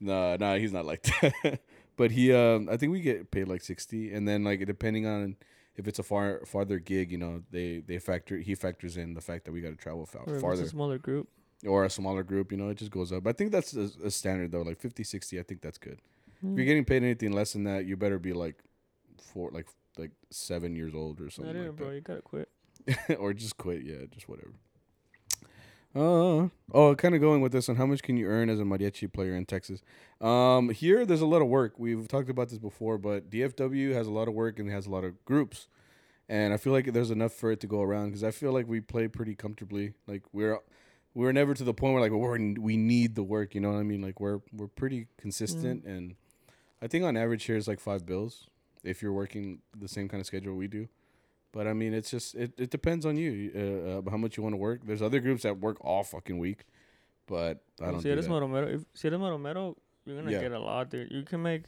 [0.00, 1.60] Nah, nah, he's not like that.
[1.96, 5.36] but he, um, I think we get paid like sixty, and then like depending on
[5.76, 9.20] if it's a far farther gig, you know, they they factor he factors in the
[9.20, 11.28] fact that we got to travel fa- or farther a smaller group.
[11.66, 12.52] or a smaller group.
[12.52, 13.26] You know, it just goes up.
[13.26, 16.00] I think that's a, a standard though, like 50, 60, I think that's good.
[16.42, 16.56] If Mm.
[16.56, 18.56] you're getting paid anything less than that, you better be like
[19.20, 19.66] four, like
[20.00, 21.90] like seven years old or something even, like bro.
[21.90, 22.48] You gotta quit.
[23.18, 23.82] or just quit.
[23.82, 24.52] Yeah, just whatever.
[25.92, 27.76] Uh oh, kind of going with this one.
[27.76, 29.82] How much can you earn as a mariachi player in Texas?
[30.20, 31.78] Um, here there's a lot of work.
[31.78, 34.90] We've talked about this before, but DFW has a lot of work and has a
[34.90, 35.66] lot of groups,
[36.28, 38.68] and I feel like there's enough for it to go around because I feel like
[38.68, 39.94] we play pretty comfortably.
[40.06, 40.60] Like we're
[41.12, 43.56] we're never to the point where like we're we need the work.
[43.56, 44.00] You know what I mean?
[44.00, 46.14] Like we're we're pretty consistent, and
[46.80, 48.46] I think on average here is like five bills
[48.84, 50.88] if you're working the same kind of schedule we do.
[51.52, 54.42] But I mean, it's just it, it depends on you uh, uh, how much you
[54.42, 54.82] want to work.
[54.84, 56.64] There's other groups that work all fucking week,
[57.26, 58.32] but I don't si do eres that.
[58.32, 59.76] maromero, if si eres maromero,
[60.06, 60.40] you're gonna Yeah.
[60.42, 61.10] get a lot, dude.
[61.10, 61.64] You can make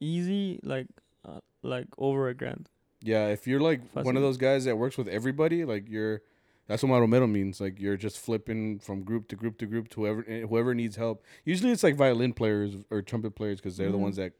[0.00, 0.86] easy like
[1.24, 2.68] uh, like over a grand.
[3.02, 6.22] Yeah, if you're like one of those guys that works with everybody, like you're
[6.66, 7.60] that's what maromero means.
[7.60, 10.96] Like you're just flipping from group to group to group to whoever eh, whoever needs
[10.96, 11.24] help.
[11.44, 14.02] Usually it's like violin players or trumpet players because they're the Mhm.
[14.02, 14.32] ones that,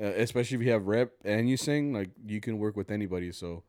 [0.00, 3.32] uh, especially if you have rep and you sing, like you can work with anybody.
[3.32, 3.62] So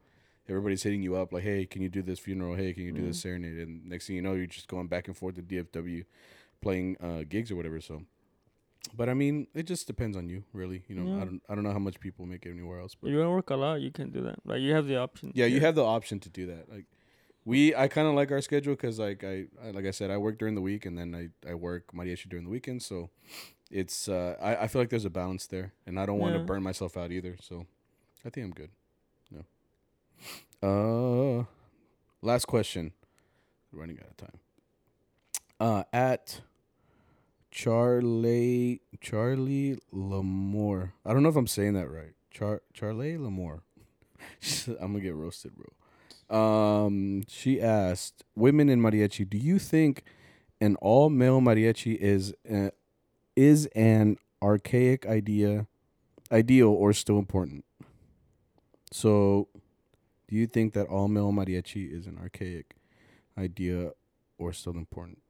[0.49, 2.55] everybody's hitting you up like, hey, can you do this funeral?
[2.55, 3.21] Hey, can you do this Mhm.
[3.21, 3.57] serenade?
[3.59, 6.03] And next thing you know, you're just going back and forth to DFW,
[6.61, 7.82] playing uh, gigs or whatever.
[7.82, 8.03] So.
[8.93, 10.84] But I mean, it just depends on you, really.
[10.88, 13.17] You know, I don't, I don't know how much people make anywhere else, but you
[13.19, 14.39] wanna work a lot, you can do that.
[14.43, 15.32] Like you have the option.
[15.36, 16.67] yeah, you have the option to do that.
[16.69, 16.86] Like
[17.45, 20.17] we, I kind of like our schedule because like I, I, like I said, I
[20.17, 22.82] work during the week and then I, I work mariachi during the weekend.
[22.82, 23.11] So
[23.72, 26.39] it's, uh, I, I feel like there's a balance there, and I don't want to
[26.39, 27.38] burn myself out either.
[27.41, 27.65] So
[28.26, 28.69] I think I'm good.
[30.61, 31.39] No.
[31.41, 31.45] Uh,
[32.22, 32.93] last question.
[33.72, 34.39] Running out of time.
[35.59, 36.41] Uh, at
[37.51, 40.93] Charlie Charlie Lamore.
[41.05, 42.13] I don't know if I'm saying that right.
[42.32, 43.61] Char Charlie Lamore.
[44.67, 46.36] I'm gonna get roasted, bro.
[46.36, 50.03] Um, she asked, "Women in mariachi, do you think
[50.61, 52.69] an all male mariachi is uh,
[53.36, 55.67] is an archaic idea,
[56.32, 57.65] ideal, or still important?"
[58.91, 59.47] So,
[60.27, 62.75] do you think that all male mariachi is an archaic
[63.38, 63.91] idea
[64.38, 65.21] or still important?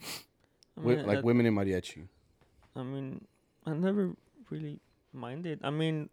[0.00, 2.08] I Wi- mean, like that- women in mariachi.
[2.76, 3.26] I mean,
[3.66, 4.14] I never
[4.50, 4.80] really
[5.12, 5.60] minded.
[5.62, 6.10] I mean,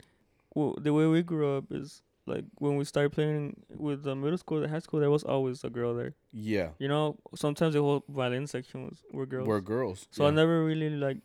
[0.56, 4.38] well, the way we grew up is like when we started playing with the middle
[4.38, 6.14] school, the high school, there was always a girl there.
[6.34, 9.48] Yeah, You know, sometimes the whole violin section was were girls.
[9.48, 10.08] we're girls.
[10.12, 10.30] so yeah.
[10.30, 11.18] I never really like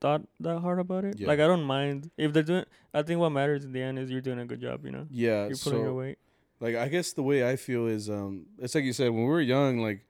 [0.00, 1.18] thought that hard about it.
[1.18, 1.28] Yeah.
[1.28, 2.64] Like I don't mind if they're doing.
[2.92, 4.84] I think what matters in the end is you're doing a good job.
[4.84, 6.18] You know, Yeah, you're pulling your weight.
[6.60, 9.28] like I guess the way I feel is um it's like you said when we
[9.28, 10.06] were young like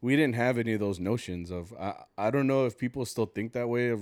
[0.00, 3.26] we didn't have any of those notions of I I don't know if people still
[3.26, 4.00] think that way of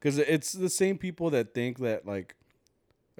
[0.00, 2.34] cuz it's the same people that think that like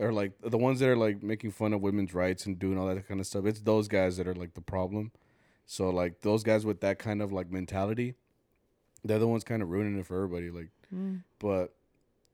[0.01, 2.87] or like the ones that are like making fun of women's rights and doing all
[2.87, 5.13] that kind of stuff it's those guys that are like the problem.
[5.67, 8.15] So like those guys with that kind of like mentality
[9.05, 11.23] they're the ones kind of ruining it for everybody like Mm.
[11.39, 11.73] but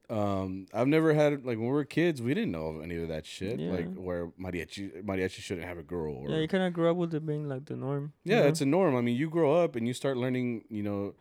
[0.09, 3.09] um I've never had like when we were kids we didn't know of any of
[3.09, 3.73] that shit Yeah.
[3.73, 6.97] like where mariachi mariachi shouldn't have a girl or Yeah, you kind of grew up
[6.97, 8.13] with it being like the norm.
[8.25, 8.95] yeah, it's a norm.
[8.97, 11.15] I mean, you grow up and you start learning, you know,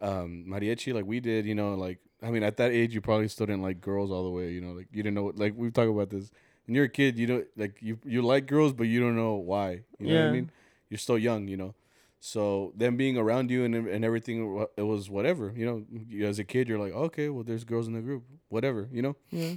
[0.00, 1.46] um, mariachi like we did.
[1.46, 4.22] You know, like I mean, at that age, you probably still didn't like girls all
[4.24, 4.50] the way.
[4.52, 5.32] You know, like you didn't know.
[5.34, 6.30] Like we've talked about this,
[6.66, 9.34] when you're a kid, you don't like you you like girls, but you don't know
[9.34, 9.82] why.
[9.98, 10.32] You know what I Yeah.
[10.32, 10.50] mean?
[10.88, 11.74] You're still young, you know.
[12.20, 15.52] So them being around you and and everything, it was whatever.
[15.56, 18.22] You know, you, as a kid, you're like, okay, well, there's girls in the group,
[18.48, 18.88] whatever.
[18.92, 19.16] You know.
[19.30, 19.54] Yeah.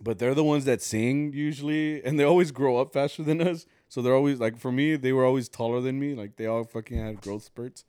[0.00, 3.66] But they're the ones that sing usually, and they always grow up faster than us.
[3.88, 6.14] So they're always like, for me, they were always taller than me.
[6.14, 7.84] Like they all fucking had growth spurts.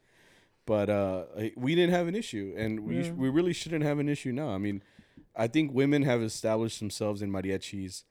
[0.69, 1.23] But uh,
[1.65, 3.11] we didn't have an issue, and we sh- Yeah.
[3.23, 4.49] we really shouldn't have an issue now.
[4.57, 4.77] I mean,
[5.45, 8.03] I think women have established themselves in mariachis.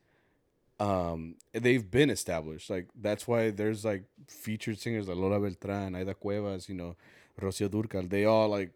[0.81, 1.21] Um,
[1.53, 2.69] they've been established.
[2.75, 6.97] Like that's why there's like featured singers like Lola Beltran, Aida Cuevas, you know,
[7.41, 8.09] Rocio Durcal.
[8.11, 8.71] They all like,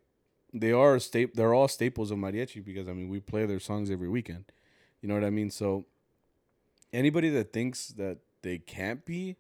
[0.52, 3.90] they are sta- They're all staples of mariachi because I mean we play their songs
[3.90, 4.44] every weekend.
[5.00, 5.50] You know what I mean?
[5.50, 5.86] So
[6.92, 9.36] anybody that thinks that they can't be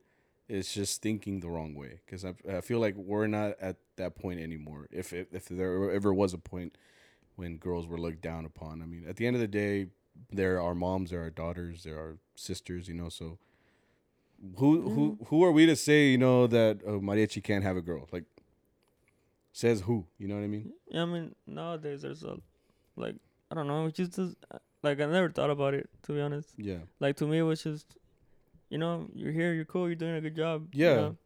[0.52, 4.14] is just thinking the wrong way because I, I feel like we're not at that
[4.14, 4.86] point anymore.
[4.90, 6.76] If if, if there ever was a point
[7.36, 9.86] when girls were looked down upon, I mean, at the end of the day,
[10.30, 12.86] there are moms, there are daughters, there are sisters.
[12.86, 13.38] You know, so
[14.58, 17.82] who who who are we to say you know that uh, mariachi can't have a
[17.82, 18.06] girl?
[18.12, 18.24] Like
[19.54, 20.04] says who?
[20.18, 20.72] You know what I mean?
[20.88, 22.36] Yeah, I mean nowadays there's a
[22.96, 23.16] like
[23.50, 24.36] I don't know, it just does,
[24.82, 26.50] like I never thought about it to be honest.
[26.58, 26.84] Yeah.
[27.00, 27.96] Like to me it was just
[28.72, 30.68] you know, you're here, you're cool, you're doing a good job.
[30.72, 30.94] you Yeah.
[30.94, 31.16] know?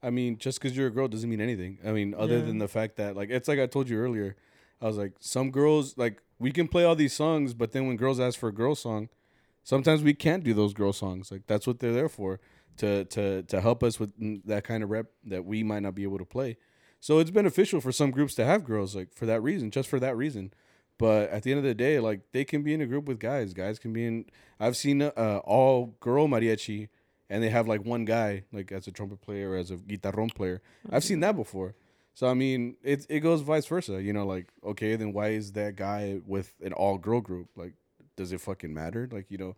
[0.00, 1.78] I mean, just because you're a girl doesn't mean anything.
[1.84, 2.44] I mean, other Yeah.
[2.44, 4.36] than the fact that, like, it's like I told you earlier.
[4.80, 7.96] I was like, some girls, like, we can play all these songs, but then when
[7.96, 9.08] girls ask for a girl song,
[9.64, 11.32] sometimes we can't do those girl songs.
[11.32, 12.38] Like, that's what they're there for
[12.76, 15.94] to to to help us with mm, that kind of rep that we might not
[15.94, 16.56] be able to play.
[17.00, 20.00] So it's beneficial for some groups to have girls, like for that reason, just for
[20.00, 20.52] that reason.
[20.98, 23.18] But at the end of the day, like they can be in a group with
[23.18, 23.52] guys.
[23.52, 24.26] Guys can be in.
[24.60, 26.88] I've seen uh, all girl mariachi,
[27.28, 30.32] and they have like one guy, like as a trumpet player or as a guitarron
[30.34, 30.62] player.
[30.90, 31.74] I've seen that before.
[32.14, 34.00] So I mean, it it goes vice versa.
[34.00, 37.48] You know, like okay, then why is that guy with an all girl group?
[37.56, 37.74] Like,
[38.16, 39.08] does it fucking matter?
[39.10, 39.56] Like you know,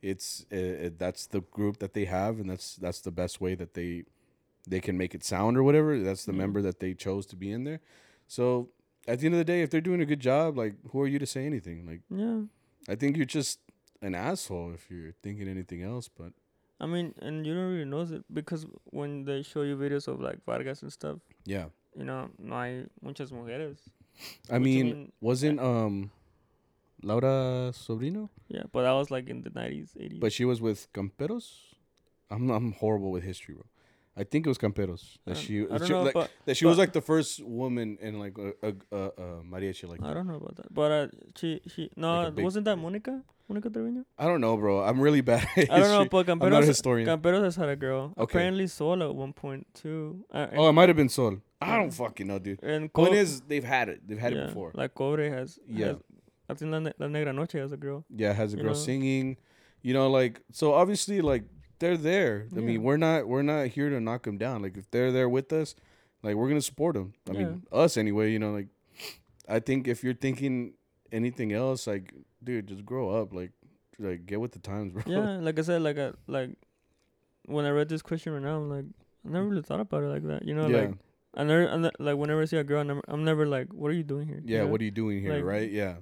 [0.00, 3.54] it's uh it, that's the group that they have, and that's that's the best way
[3.56, 4.04] that they
[4.66, 5.98] they can make it sound or whatever.
[6.00, 6.38] That's the Yeah.
[6.38, 7.80] member that they chose to be in there.
[8.26, 8.70] So
[9.08, 11.06] at the end of the day, if they're doing a good job, like who are
[11.06, 11.86] you to say anything?
[11.86, 12.42] Like Yeah.
[12.88, 13.58] I think you're just
[14.02, 16.08] an asshole if you're thinking anything else.
[16.08, 16.32] But
[16.80, 20.20] I mean, and you don't really know it because when they show you videos of
[20.20, 23.78] like Vargas and stuff, yeah, you know, no hay muchas mujeres.
[24.50, 26.10] I mean, mean, wasn't um
[27.02, 28.28] Laura Sobrino?
[28.48, 30.20] Yeah, but that was like in the 90s, 80s.
[30.20, 31.50] But she was with Camperos.
[32.30, 33.64] I'm I'm horrible with history, bro.
[34.18, 36.66] I think it was Camperos that I- she, don't she- know, like, but that she
[36.66, 40.14] was like the first woman in like a a, a, a mariachi like I that.
[40.14, 40.74] don't know about that.
[40.74, 41.06] But uh,
[41.38, 43.22] she she no, Like wasn't that Monica?
[43.48, 44.04] Monica Trevino?
[44.18, 44.82] I don't know, bro.
[44.82, 45.46] I'm really bad.
[45.56, 47.06] At I don't know, but I'm not a Camperos, historian.
[47.08, 48.12] Camperos has had a girl.
[48.18, 48.22] Okay.
[48.38, 50.24] Apparently Sol at one point too.
[50.30, 51.38] Uh, oh, it might have been Sol.
[51.62, 52.62] I don't fucking know, dude.
[52.62, 54.06] and Point is, they've had it.
[54.06, 54.72] They've had yeah, it before.
[54.74, 55.58] Like Cobre has.
[55.66, 55.86] Yeah.
[55.86, 55.96] has-
[56.50, 58.04] I think La, Ne- La Negra Noche has a girl.
[58.14, 58.72] Yeah, has a girl know?
[58.74, 59.36] singing.
[59.82, 60.74] You know, like so.
[60.74, 61.44] Obviously, like
[61.78, 62.46] they're there.
[62.52, 62.64] I Yeah.
[62.66, 64.62] mean, we're not we're not here to knock them down.
[64.62, 65.74] Like if they're there with us,
[66.22, 67.14] like we're gonna support them.
[67.28, 68.32] I mean, us anyway.
[68.32, 68.68] You know, like
[69.48, 70.74] I think if you're thinking
[71.12, 72.12] anything else, like
[72.42, 73.32] dude, just grow up.
[73.32, 73.52] Like
[73.98, 75.02] like get with the times, bro.
[75.06, 76.50] Yeah, like I said, like I like
[77.46, 78.84] when I read this question right now, I'm like,
[79.26, 80.44] I never really thought about it like that.
[80.44, 80.76] You know, yeah.
[80.80, 80.94] like
[81.34, 83.72] I never, I'm not, like whenever I see a girl, I'm never, I'm never like,
[83.72, 84.40] what are you doing here?
[84.44, 84.64] yeah.
[84.64, 85.70] What are you doing here, Like- right?
[85.70, 85.96] Yeah.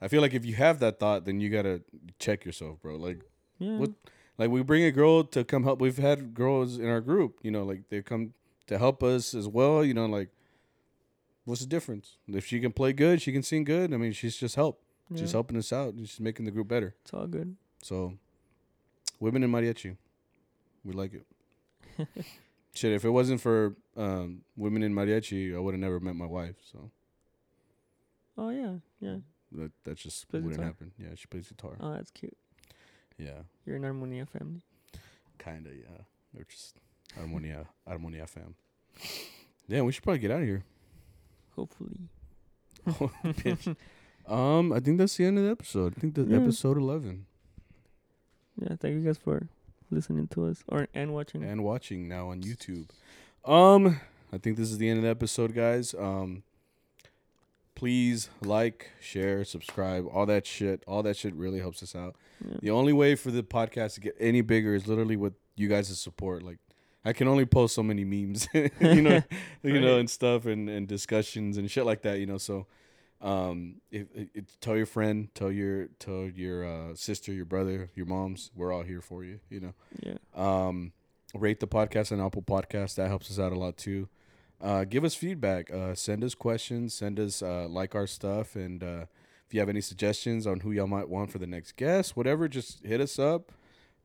[0.00, 1.82] I feel like if you have that thought, then you gotta
[2.18, 2.96] check yourself, bro.
[2.96, 3.20] Like
[3.58, 3.76] yeah.
[3.76, 3.92] what-
[4.40, 5.80] like we bring a girl to come help.
[5.80, 8.32] We've had girls in our group, you know, like they come
[8.68, 9.84] to help us as well.
[9.84, 10.30] You know, like
[11.44, 12.16] what's the difference?
[12.26, 13.92] If she can play good, she can sing good.
[13.92, 14.80] I mean, she's just help.
[15.10, 15.94] yeah, She's helping us out.
[15.98, 16.94] She's making the group better.
[17.02, 17.56] It's all good.
[17.82, 18.14] So,
[19.18, 19.96] women in mariachi,
[20.84, 21.26] we like it.
[22.74, 26.26] Shit, if it wasn't for um, women in mariachi, I would have never met my
[26.26, 26.56] wife.
[26.72, 26.90] So
[28.38, 29.16] Oh yeah, yeah.
[29.52, 30.66] that that just Plays wouldn't guitar?
[30.66, 30.92] happen.
[30.98, 31.76] Yeah, she plays guitar.
[31.80, 32.36] Oh, that's cute.
[33.20, 34.62] Yeah, You're an Harmonia family.
[35.38, 35.70] kinda.
[35.70, 36.02] Yeah,
[36.34, 36.76] they're just
[37.16, 38.54] harmonia, harmonia fam.
[39.68, 40.64] Yeah, we should probably get out of here.
[41.56, 41.96] Hopefully.
[44.26, 45.94] Um, I think that's the end of the episode.
[45.96, 46.36] I think that's Yeah.
[46.38, 47.26] episode eleven.
[48.60, 49.48] Yeah, thank you guys for
[49.90, 51.42] listening to us or and watching.
[51.42, 52.88] and watching now on YouTube.
[53.44, 53.98] Um,
[54.32, 55.94] I think this is the end of the episode, guys.
[55.98, 56.44] Um,
[57.80, 60.84] please like, share, subscribe, all that shit.
[60.86, 62.14] All that shit really helps us out.
[62.46, 62.56] Yeah.
[62.60, 65.98] The only way for the podcast to get any bigger is literally with you guys'
[65.98, 66.42] support.
[66.42, 66.58] Like,
[67.06, 69.22] I can only post so many memes, you know,
[69.62, 72.36] you know, and stuff, and and discussions and shit like that, you know.
[72.36, 72.66] So,
[73.22, 78.04] um, if, if, tell your friend, tell your tell your uh, sister, your brother, your
[78.04, 79.74] moms, we're all here for you, you know.
[80.00, 80.18] Yeah.
[80.34, 80.92] Um,
[81.34, 82.96] rate the podcast on Apple Podcast.
[82.96, 84.10] That helps us out a lot too.
[84.60, 85.70] Uh, give us feedback.
[85.72, 86.92] Uh, send us questions.
[86.94, 88.56] Send us uh, like our stuff.
[88.56, 89.06] And uh,
[89.46, 92.46] if you have any suggestions on who y'all might want for the next guest, whatever,
[92.48, 93.52] just hit us up.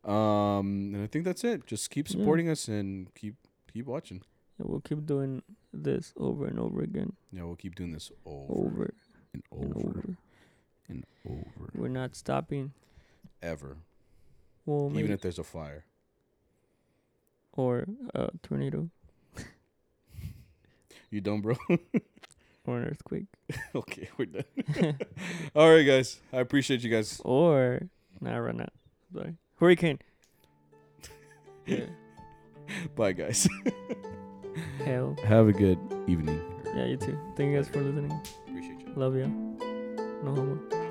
[0.09, 1.65] Um, and I think that's it.
[1.65, 2.11] Just keep Yeah.
[2.17, 3.35] supporting us and keep
[3.73, 4.21] keep watching.
[4.57, 5.41] And we'll keep doing
[5.73, 7.13] this over and over again.
[7.33, 8.93] Yeah, we'll keep doing this over, Over
[9.33, 10.17] and and over over.
[10.87, 12.71] and over We're not stopping.
[13.41, 13.77] ever,
[14.65, 15.83] Well, even if there's a fire.
[17.51, 18.89] or a tornado
[21.15, 21.55] You done, bro?
[22.67, 23.27] or an earthquake
[23.73, 24.97] okay, we're done.
[25.55, 26.19] All right, guys.
[26.33, 27.21] I appreciate you guys.
[27.23, 27.83] or
[28.19, 28.73] nah, run out.
[29.13, 29.99] Sorry, hurricane.
[31.65, 31.85] yeah.
[32.97, 33.47] Bye, guys.
[34.83, 35.15] Hell.
[35.23, 36.41] Have a good evening.
[36.75, 37.17] Yeah, you too.
[37.37, 38.11] Thank you guys for listening.
[38.49, 38.93] Appreciate you.
[38.97, 39.27] Love ya.
[39.27, 40.84] No homo.